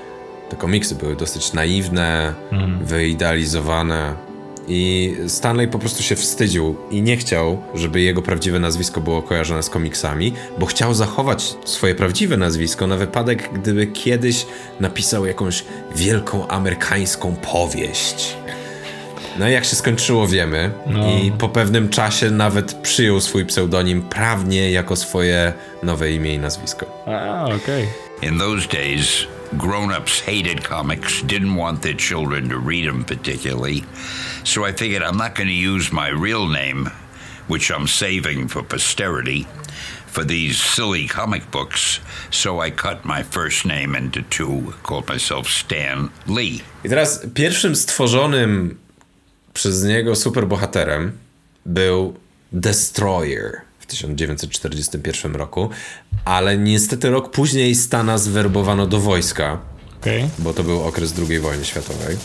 Te 0.50 0.56
komiksy 0.56 0.96
były 0.96 1.16
dosyć 1.16 1.54
naiwne, 1.54 2.34
wyidealizowane. 2.82 4.16
I 4.68 5.16
Stanley 5.28 5.68
po 5.68 5.80
prostu 5.80 6.04
się 6.04 6.16
wstydził 6.16 6.76
i 6.92 7.02
nie 7.02 7.18
chciał, 7.18 7.62
żeby 7.76 8.02
jego 8.02 8.22
prawdziwe 8.22 8.60
nazwisko 8.60 9.02
było 9.02 9.22
kojarzone 9.22 9.64
z 9.64 9.70
komiksami, 9.70 10.34
bo 10.60 10.66
chciał 10.66 10.94
zachować 10.94 11.56
swoje 11.66 11.96
prawdziwe 11.96 12.38
nazwisko 12.38 12.88
na 12.88 12.98
wypadek, 12.98 13.50
gdyby 13.54 13.88
kiedyś 13.88 14.46
napisał 14.80 15.26
jakąś 15.26 15.66
wielką 15.96 16.48
amerykańską 16.48 17.36
powieść. 17.36 18.36
No 19.40 19.50
i 19.50 19.52
jak 19.52 19.66
się 19.66 19.76
skończyło, 19.76 20.28
wiemy. 20.28 20.72
I 21.26 21.32
po 21.32 21.50
pewnym 21.50 21.90
czasie 21.90 22.32
nawet 22.32 22.74
przyjął 22.74 23.22
swój 23.22 23.46
pseudonim 23.46 24.02
prawnie 24.02 24.72
jako 24.72 24.96
swoje 24.96 25.54
nowe 25.84 26.12
imię 26.12 26.34
i 26.34 26.40
nazwisko. 26.40 27.04
A, 27.08 27.44
okej. 27.44 27.88
In 28.22 28.40
those 28.40 28.68
days, 28.68 29.28
grown 29.54 29.92
ups 29.92 30.22
hated 30.22 30.68
comics, 30.68 31.24
didn't 31.24 31.58
want 31.58 31.82
their 31.82 31.98
children 31.98 32.50
to 32.50 32.60
read 32.70 32.86
them 32.86 33.04
particularly. 33.04 33.84
So 34.44 34.68
I 34.70 34.74
figured 34.74 35.04
I'm 35.04 35.18
not 35.18 35.36
going 35.36 35.50
to 35.50 35.76
use 35.76 35.92
my 35.92 36.10
real 36.10 36.48
name, 36.48 36.90
which 37.48 37.72
I'm 37.72 37.88
saving 37.88 38.50
for 38.50 38.64
posterity, 38.64 39.46
for 40.08 40.26
these 40.26 40.56
silly 40.76 41.08
comic 41.08 41.52
books. 41.52 42.00
So 42.32 42.66
I 42.66 42.72
cut 42.72 43.06
my 43.06 43.24
first 43.24 43.66
name 43.66 43.98
into 43.98 44.22
two, 44.22 44.74
called 44.84 45.08
myself 45.10 45.48
Stan 45.48 46.10
Lee. 46.28 46.62
I 46.86 46.90
teraz 46.90 47.26
pierwszym 47.34 47.76
stworzonym 47.76 48.76
przez 49.54 49.84
niego 49.84 50.16
superbohaterem 50.16 51.12
był 51.66 52.14
Destroyer 52.52 53.62
w 53.80 53.86
1941 53.86 55.36
roku, 55.36 55.70
ale 56.26 56.58
niestety 56.58 57.10
rok 57.10 57.32
później 57.32 57.76
Stana 57.76 58.18
zwerbowano 58.18 58.88
do 58.88 59.00
wojska, 59.00 59.62
Okej. 60.02 60.30
bo 60.40 60.54
to 60.54 60.64
był 60.64 60.84
okres 60.84 61.14
II 61.30 61.40
wojny 61.40 61.66
światowej. 61.66 62.18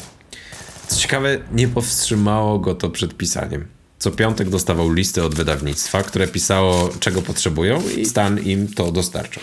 Co 0.86 0.96
ciekawe, 0.96 1.38
nie 1.52 1.68
powstrzymało 1.68 2.58
go 2.58 2.74
to 2.74 2.90
przed 2.90 3.16
pisaniem. 3.16 3.66
Co 3.98 4.10
piątek 4.10 4.48
dostawał 4.48 4.92
listy 4.92 5.22
od 5.24 5.34
wydawnictwa, 5.34 6.02
które 6.02 6.26
pisało, 6.26 6.90
czego 7.00 7.22
potrzebują, 7.22 7.82
i 7.96 8.06
Stan 8.06 8.38
im 8.38 8.68
to 8.74 8.92
dostarczał. 8.92 9.42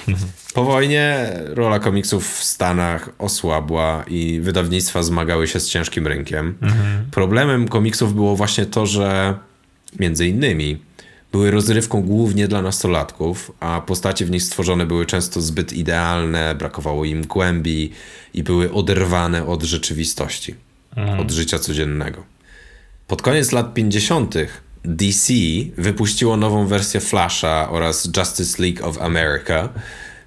Po 0.53 0.63
wojnie 0.63 1.31
rola 1.45 1.79
komiksów 1.79 2.29
w 2.39 2.43
Stanach 2.43 3.09
osłabła 3.19 4.03
i 4.07 4.39
wydawnictwa 4.43 5.03
zmagały 5.03 5.47
się 5.47 5.59
z 5.59 5.69
ciężkim 5.69 6.07
rynkiem. 6.07 6.57
Problemem 7.11 7.67
komiksów 7.67 8.15
było 8.15 8.35
właśnie 8.35 8.65
to, 8.65 8.85
że 8.85 9.35
między 9.99 10.27
innymi 10.27 10.77
były 11.31 11.51
rozrywką 11.51 12.01
głównie 12.01 12.47
dla 12.47 12.61
nastolatków, 12.61 13.51
a 13.59 13.81
postacie 13.81 14.25
w 14.25 14.31
nich 14.31 14.43
stworzone 14.43 14.85
były 14.85 15.05
często 15.05 15.41
zbyt 15.41 15.73
idealne, 15.73 16.55
brakowało 16.55 17.05
im 17.05 17.27
głębi 17.27 17.91
i 18.33 18.43
były 18.43 18.73
oderwane 18.73 19.45
od 19.47 19.63
rzeczywistości, 19.63 20.55
od 21.19 21.31
życia 21.31 21.59
codziennego. 21.59 22.34
Pod 23.07 23.21
koniec 23.21 23.51
lat 23.51 23.73
50. 23.73 24.35
DC 24.83 25.33
wypuściło 25.77 26.37
nową 26.37 26.67
wersję 26.67 26.99
Flasha 26.99 27.69
oraz 27.69 28.09
Justice 28.17 28.63
League 28.63 28.85
of 28.85 29.01
America, 29.01 29.69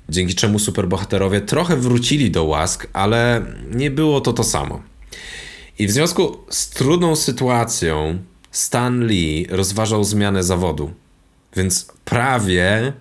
dzięki 0.09 0.35
czemu 0.35 0.59
superbohaterowie 0.59 1.41
trochę 1.41 1.77
wrócili 1.77 2.31
do 2.31 2.45
łask, 2.45 2.87
ale 2.93 3.43
nie 3.71 3.91
było 3.91 4.21
to 4.21 4.33
to 4.33 4.45
samo. 4.45 4.83
I 5.79 5.87
w 5.87 5.91
związku 5.91 6.37
z 6.51 6.71
trudną 6.71 7.17
sytuacją 7.17 8.19
Stan 8.51 9.07
Lee 9.07 9.47
rozważał 9.51 10.05
zmianę 10.05 10.43
zawodu. 10.43 10.93
Więc 11.57 11.87
prawie 12.05 12.93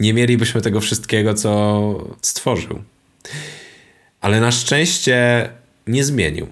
nie 0.00 0.14
mielibyśmy 0.14 0.62
tego 0.62 0.80
wszystkiego, 0.80 1.34
co 1.34 2.16
stworzył. 2.22 2.82
Ale 4.20 4.40
na 4.40 4.50
szczęście 4.50 5.48
nie 5.86 6.04
zmienił. 6.04 6.46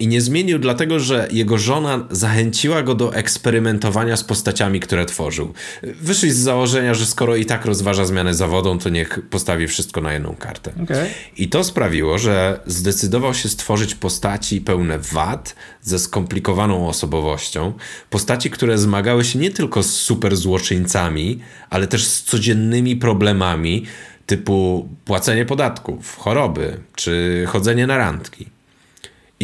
I 0.00 0.06
nie 0.06 0.20
zmienił 0.20 0.58
dlatego, 0.58 1.00
że 1.00 1.28
jego 1.30 1.58
żona 1.58 2.06
zachęciła 2.10 2.82
go 2.82 2.94
do 2.94 3.14
eksperymentowania 3.14 4.16
z 4.16 4.24
postaciami, 4.24 4.80
które 4.80 5.06
tworzył. 5.06 5.52
Wyszli 5.82 6.30
z 6.30 6.38
założenia, 6.38 6.94
że 6.94 7.06
skoro 7.06 7.36
i 7.36 7.44
tak 7.44 7.64
rozważa 7.64 8.04
zmianę 8.04 8.34
zawodą, 8.34 8.78
to 8.78 8.88
niech 8.88 9.18
postawi 9.30 9.68
wszystko 9.68 10.00
na 10.00 10.12
jedną 10.12 10.34
kartę. 10.34 10.72
Okej. 10.82 11.10
I 11.36 11.48
to 11.48 11.64
sprawiło, 11.64 12.18
że 12.18 12.60
zdecydował 12.66 13.34
się 13.34 13.48
stworzyć 13.48 13.94
postaci 13.94 14.60
pełne 14.60 14.98
wad, 14.98 15.54
ze 15.82 15.98
skomplikowaną 15.98 16.88
osobowością. 16.88 17.72
Postaci, 18.10 18.50
które 18.50 18.78
zmagały 18.78 19.24
się 19.24 19.38
nie 19.38 19.50
tylko 19.50 19.82
z 19.82 19.90
super 19.90 20.36
złoczyńcami, 20.36 21.40
ale 21.70 21.86
też 21.86 22.04
z 22.04 22.22
codziennymi 22.22 22.96
problemami 22.96 23.86
typu 24.26 24.88
płacenie 25.04 25.44
podatków, 25.44 26.16
choroby 26.16 26.80
czy 26.94 27.44
chodzenie 27.46 27.86
na 27.86 27.98
randki. 27.98 28.54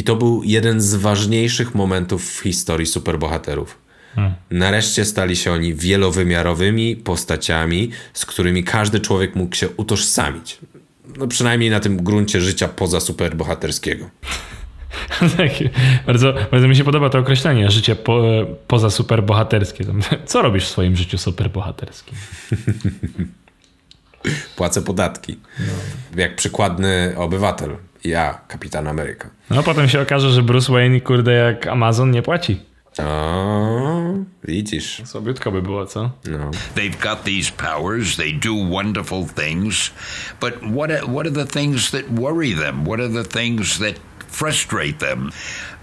I 0.00 0.04
to 0.04 0.16
był 0.16 0.42
jeden 0.44 0.80
z 0.80 0.94
ważniejszych 0.94 1.74
momentów 1.74 2.30
w 2.30 2.40
historii 2.40 2.86
superbohaterów. 2.86 3.78
Nareszcie 4.50 5.04
stali 5.04 5.36
się 5.36 5.52
oni 5.52 5.74
wielowymiarowymi 5.74 6.96
postaciami, 6.96 7.90
z 8.14 8.26
którymi 8.26 8.64
każdy 8.64 9.00
człowiek 9.00 9.34
mógł 9.34 9.56
się 9.56 9.68
utożsamić. 9.68 10.58
No 11.16 11.26
przynajmniej 11.26 11.70
na 11.70 11.80
tym 11.80 11.96
gruncie 11.96 12.40
życia 12.40 12.68
poza 12.68 13.00
superbohaterskiego. 13.00 14.10
Tak, 15.36 15.50
bardzo, 16.06 16.34
bardzo 16.50 16.68
mi 16.68 16.76
się 16.76 16.84
podoba 16.84 17.10
to 17.10 17.18
określenie, 17.18 17.70
życie 17.70 17.96
po, 17.96 18.22
poza 18.68 18.90
superbohaterskie. 18.90 19.84
Co 20.26 20.42
robisz 20.42 20.64
w 20.64 20.68
swoim 20.68 20.96
życiu 20.96 21.18
superbohaterskim? 21.18 22.14
Płacę 24.56 24.82
podatki. 24.82 25.36
Jak 26.16 26.36
przykładny 26.36 27.12
obywatel. 27.16 27.76
Ja, 28.04 28.40
kapitan 28.48 28.88
Ameryka. 28.88 29.30
No 29.50 29.62
potem 29.62 29.88
się 29.88 30.00
okaże, 30.00 30.30
że 30.30 30.42
Bruce 30.42 30.72
Wayne, 30.72 31.00
kurde, 31.00 31.32
jak 31.32 31.66
Amazon 31.66 32.10
nie 32.10 32.22
płaci. 32.22 32.60
O, 32.98 34.14
widzisz. 34.44 35.02
Słabiutko 35.04 35.52
by 35.52 35.62
było, 35.62 35.86
co? 35.86 36.10
No. 36.24 36.50
They've 36.74 37.02
got 37.02 37.24
these 37.24 37.52
powers, 37.52 38.16
they 38.16 38.32
do 38.32 38.54
wonderful 38.54 39.24
things, 39.26 39.90
but 40.40 40.54
what 40.62 40.90
are, 40.90 41.06
what 41.06 41.26
are 41.26 41.44
the 41.44 41.46
things 41.46 41.90
that 41.90 42.10
worry 42.10 42.54
them? 42.54 42.84
What 42.84 43.00
are 43.00 43.22
the 43.22 43.24
things 43.24 43.78
that 43.78 43.94
frustrate 44.28 44.98
them? 44.98 45.30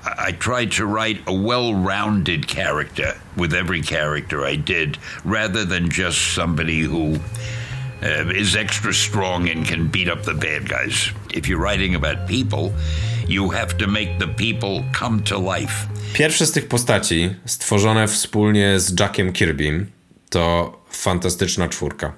I, 0.06 0.30
I 0.30 0.32
tried 0.34 0.72
to 0.78 0.86
write 0.86 1.20
a 1.28 1.34
well 1.34 1.74
rounded 1.74 2.48
character 2.48 3.14
with 3.38 3.54
every 3.54 3.82
character 3.82 4.46
I 4.54 4.58
did, 4.58 4.98
rather 5.26 5.66
than 5.66 5.90
just 5.90 6.34
somebody 6.34 6.82
who 6.82 7.20
uh, 8.02 8.42
is 8.42 8.56
extra 8.56 8.94
strong 8.94 9.50
and 9.50 9.68
can 9.68 9.88
beat 9.88 10.08
up 10.08 10.22
the 10.24 10.34
bad 10.34 10.70
guys. 10.70 11.12
If 11.34 11.50
you're 11.50 11.72
writing 11.72 11.96
about 11.96 12.28
people, 12.28 12.72
you 13.28 13.50
have 13.50 13.78
to 13.78 13.88
make 13.88 14.20
the 14.20 14.28
people 14.28 14.84
come 15.00 15.22
to 15.24 15.40
life. 15.58 15.88
Pierwsze 16.14 16.46
z 16.46 16.52
tych 16.52 16.68
postaci, 16.68 17.30
stworzone 17.46 18.08
wspólnie 18.08 18.80
z 18.80 19.00
Jackiem 19.00 19.34
Kirbym, 19.34 19.92
to 20.30 20.74
fantastyczna 20.92 21.68
czwórka 21.68 22.14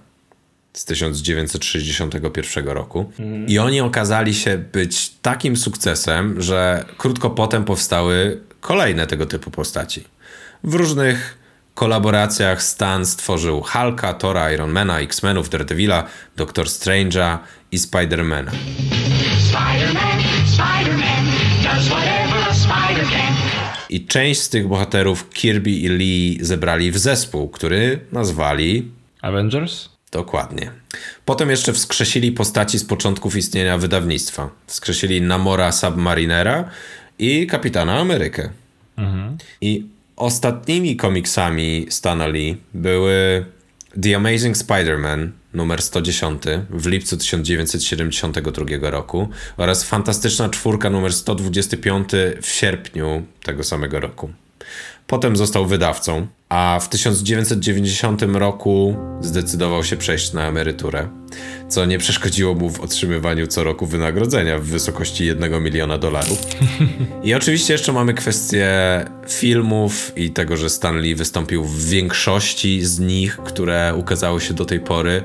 z 0.74 0.86
1961 0.86 2.68
roku. 2.68 3.12
I 3.48 3.60
oni 3.60 3.82
okazali 3.82 4.34
się 4.36 4.58
być 4.58 5.10
takim 5.22 5.58
sukcesem, 5.58 6.42
że 6.42 6.86
krótko 6.98 7.30
potem 7.30 7.66
powstały 7.66 8.42
kolejne 8.62 9.08
tego 9.08 9.26
typu 9.26 9.52
postaci. 9.52 10.04
W 10.64 10.74
różnych 10.74 11.39
kolaboracjach 11.80 12.64
Stan 12.64 13.06
stworzył 13.06 13.62
Hulka, 13.62 14.14
Tora, 14.14 14.52
Ironmana, 14.52 15.00
X-Menów, 15.00 15.50
Daredevila, 15.50 16.04
Doctor 16.36 16.66
Strange'a 16.66 17.38
i 17.72 17.80
Spidermana. 17.80 18.52
Spider-Man, 19.50 20.20
Spider-Man, 20.58 21.24
does 21.64 21.88
whatever 21.88 22.50
a 22.50 22.54
spider 22.54 23.06
can. 23.10 23.34
I 23.90 24.06
część 24.06 24.42
z 24.42 24.50
tych 24.50 24.68
bohaterów 24.68 25.30
Kirby 25.30 25.72
i 25.72 25.90
Lee 25.90 26.38
zebrali 26.42 26.92
w 26.92 26.98
zespół, 26.98 27.50
który 27.50 28.00
nazwali 28.12 28.92
Avengers? 29.22 29.90
dokładnie. 30.12 30.72
Potem 31.26 31.50
jeszcze 31.50 31.74
wskrzesili 31.74 32.32
postaci 32.32 32.80
z 32.80 32.86
początków 32.86 33.36
istnienia 33.36 33.78
wydawnictwa. 33.78 34.50
Wskrzesili 34.68 35.22
Namora 35.22 35.72
Submarinera 35.72 36.70
i 37.20 37.48
Kapitana 37.48 38.00
Amerykę. 38.00 38.50
I 39.62 39.99
ostatnimi 40.20 40.96
komiksami 40.96 41.86
Stana 41.90 42.28
Lee 42.28 42.58
były 42.74 43.46
The 44.04 44.16
Amazing 44.16 44.58
Spider-Man 44.58 45.30
numer 45.54 45.82
110 45.82 46.44
w 46.70 46.88
lipcu 46.88 47.18
1972 47.18 48.90
roku 48.90 49.30
oraz 49.58 49.84
Fantastyczna 49.84 50.50
Czwórka 50.50 50.90
numer 50.90 51.14
125 51.14 52.10
w 52.42 52.48
sierpniu 52.48 53.26
tego 53.44 53.64
samego 53.64 54.00
roku. 54.00 54.30
Potem 55.08 55.36
został 55.38 55.66
wydawcą, 55.66 56.28
a 56.50 56.80
w 56.82 56.90
1990 56.90 58.22
roku 58.22 58.96
zdecydował 59.22 59.84
się 59.84 59.98
przejść 59.98 60.34
na 60.34 60.48
emeryturę, 60.48 61.08
co 61.68 61.86
nie 61.86 61.98
przeszkodziło 61.98 62.56
mu 62.56 62.70
w 62.70 62.80
otrzymywaniu 62.80 63.48
co 63.48 63.64
roku 63.64 63.86
wynagrodzenia 63.86 64.60
w 64.60 64.64
wysokości 64.64 65.26
1 65.26 65.64
miliona 65.64 65.98
dolarów. 65.98 66.40
I 67.24 67.34
oczywiście 67.34 67.74
jeszcze 67.74 67.92
mamy 67.92 68.14
kwestię 68.14 68.70
filmów 69.28 70.12
i 70.16 70.30
tego, 70.30 70.58
że 70.58 70.70
Stan 70.70 71.02
Lee 71.02 71.16
wystąpił 71.16 71.64
w 71.64 71.86
większości 71.86 72.86
z 72.86 73.00
nich, 73.00 73.38
które 73.38 73.96
ukazały 73.96 74.42
się 74.42 74.54
do 74.54 74.66
tej 74.66 74.80
pory. 74.80 75.24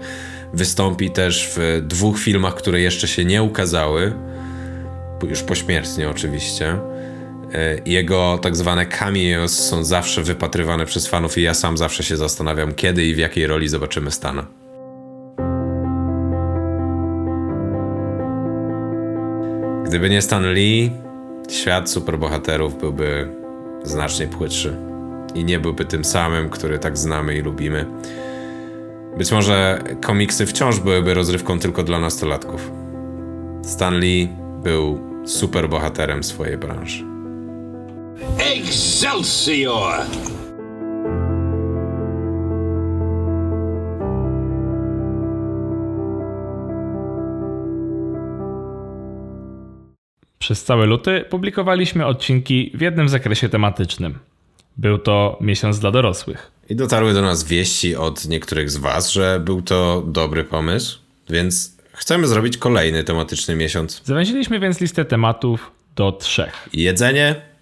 Wystąpi 0.55 1.11
też 1.11 1.51
w 1.57 1.83
dwóch 1.87 2.19
filmach, 2.19 2.55
które 2.55 2.81
jeszcze 2.81 3.09
się 3.09 3.25
nie 3.25 3.43
ukazały, 3.43 4.13
już 5.29 5.43
pośmiertnie 5.43 6.11
oczywiście. 6.11 6.79
E, 7.55 7.79
Jego 7.87 8.39
tak 8.43 8.57
zwane 8.57 8.87
cameos 8.87 9.59
są 9.59 9.85
zawsze 9.85 10.23
wypatrywane 10.23 10.87
przez 10.87 11.07
fanów 11.07 11.39
i 11.39 11.43
ja 11.43 11.55
sam 11.55 11.77
zawsze 11.77 12.03
się 12.03 12.17
zastanawiam, 12.17 12.75
kiedy 12.75 13.05
i 13.05 13.15
w 13.15 13.19
jakiej 13.19 13.47
roli 13.47 13.69
zobaczymy 13.69 14.11
Stana. 14.11 14.47
Gdyby 19.87 20.11
nie 20.11 20.23
Stan 20.23 20.53
Lee, 20.53 20.91
świat 21.51 21.91
superbohaterów 21.91 22.81
byłby 22.81 23.29
znacznie 23.85 24.27
płytszy 24.27 24.77
i 25.35 25.45
nie 25.45 25.61
byłby 25.61 25.85
tym 25.85 26.05
samym, 26.05 26.51
który 26.51 26.79
tak 26.79 26.99
znamy 26.99 27.37
i 27.37 27.41
lubimy. 27.41 27.87
Być 29.19 29.33
może 29.33 29.83
komiksy 30.03 30.47
wciąż 30.47 30.81
byłyby 30.81 31.15
rozrywką 31.15 31.59
tylko 31.59 31.83
dla 31.83 32.01
nastolatków. 32.01 32.71
Stan 33.63 33.99
Lee 33.99 34.29
był 34.63 35.01
super 35.25 35.69
bohaterem 35.69 36.25
swojej 36.25 36.59
branży. 36.59 37.14
Excelsior! 38.39 40.01
Przez 50.39 50.65
cały 50.65 50.87
luty 50.87 51.25
publikowaliśmy 51.31 52.07
odcinki 52.07 52.71
w 52.75 52.81
jednym 52.81 53.09
zakresie 53.09 53.49
tematycznym. 53.49 54.19
Był 54.77 54.99
to 54.99 55.39
miesiąc 55.41 55.79
dla 55.79 55.91
dorosłych. 55.91 56.51
I 56.69 56.77
dotarły 56.77 57.15
do 57.15 57.23
nas 57.23 57.45
wieści 57.45 57.97
od 57.97 58.29
niektórych 58.29 58.71
z 58.71 58.77
Was, 58.77 59.13
że 59.13 59.41
był 59.45 59.63
to 59.63 60.03
dobry 60.07 60.45
pomysł, 60.45 60.99
więc 61.31 61.77
chcemy 61.93 62.27
zrobić 62.27 62.57
kolejny 62.57 63.05
tematyczny 63.05 63.57
miesiąc. 63.57 64.01
Zawęziliśmy 64.05 64.61
więc 64.61 64.81
listę 64.81 65.05
tematów 65.05 65.71
do 65.97 66.13
trzech. 66.13 66.69
Jedzenie, 66.73 67.54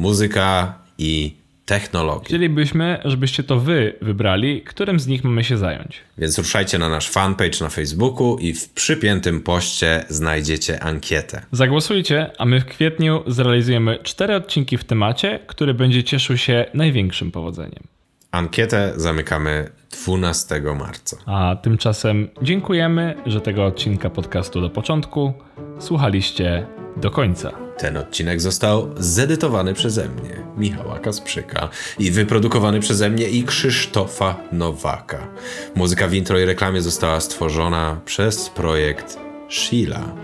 muzyka 0.00 0.74
i 0.98 1.40
technologia. 1.66 2.24
Chcielibyśmy, 2.24 2.98
żebyście 3.04 3.42
to 3.42 3.60
wy 3.60 3.94
wybrali, 4.02 4.62
którym 4.62 5.00
z 5.00 5.06
nich 5.06 5.24
mamy 5.24 5.44
się 5.44 5.56
zająć. 5.56 6.00
Więc 6.18 6.38
ruszajcie 6.38 6.78
na 6.78 6.88
nasz 6.88 7.08
fanpage 7.10 7.58
na 7.60 7.68
Facebooku 7.68 8.38
i 8.38 8.52
w 8.52 8.68
przypiętym 8.68 9.40
poście 9.40 10.04
znajdziecie 10.08 10.82
ankietę. 10.82 11.42
Zagłosujcie, 11.52 12.30
a 12.38 12.44
my 12.44 12.60
w 12.60 12.64
kwietniu 12.64 13.22
zrealizujemy 13.26 13.98
cztery 14.02 14.34
odcinki 14.34 14.78
w 14.78 14.84
temacie, 14.84 15.40
który 15.46 15.74
będzie 15.74 16.04
cieszył 16.04 16.36
się 16.36 16.66
największym 16.74 17.30
powodzeniem. 17.30 17.82
Ankietę 18.30 18.92
zamykamy 18.96 19.70
12 20.04 20.62
marca. 20.78 21.16
A 21.26 21.56
tymczasem 21.62 22.28
dziękujemy, 22.42 23.14
że 23.26 23.40
tego 23.40 23.64
odcinka 23.64 24.10
podcastu 24.10 24.60
do 24.60 24.70
początku 24.70 25.32
słuchaliście 25.78 26.66
do 26.96 27.10
końca. 27.10 27.69
Ten 27.80 27.96
odcinek 27.96 28.40
został 28.40 28.90
zedytowany 28.96 29.74
przeze 29.74 30.08
mnie, 30.08 30.42
Michała 30.56 30.98
Kasprzyka, 30.98 31.68
i 31.98 32.10
wyprodukowany 32.10 32.80
przeze 32.80 33.10
mnie 33.10 33.28
i 33.28 33.44
Krzysztofa 33.44 34.36
Nowaka. 34.52 35.28
Muzyka 35.74 36.08
w 36.08 36.14
intro 36.14 36.38
i 36.38 36.44
reklamie 36.44 36.82
została 36.82 37.20
stworzona 37.20 38.00
przez 38.04 38.48
projekt 38.48 39.18
Sheila. 39.48 40.14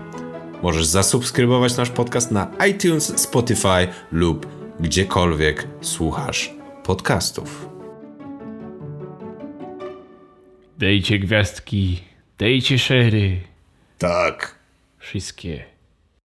Możesz 0.63 0.85
zasubskrybować 0.85 1.77
nasz 1.77 1.89
podcast 1.89 2.31
na 2.31 2.51
iTunes, 2.69 3.19
Spotify 3.19 3.87
lub 4.11 4.47
gdziekolwiek 4.79 5.67
słuchasz 5.81 6.53
podcastów. 6.83 7.69
Dejcie 10.77 11.19
gwiazdki, 11.19 11.99
dejcie 12.37 12.79
szery, 12.79 13.37
Tak. 13.97 14.55
wszystkie. 14.99 15.76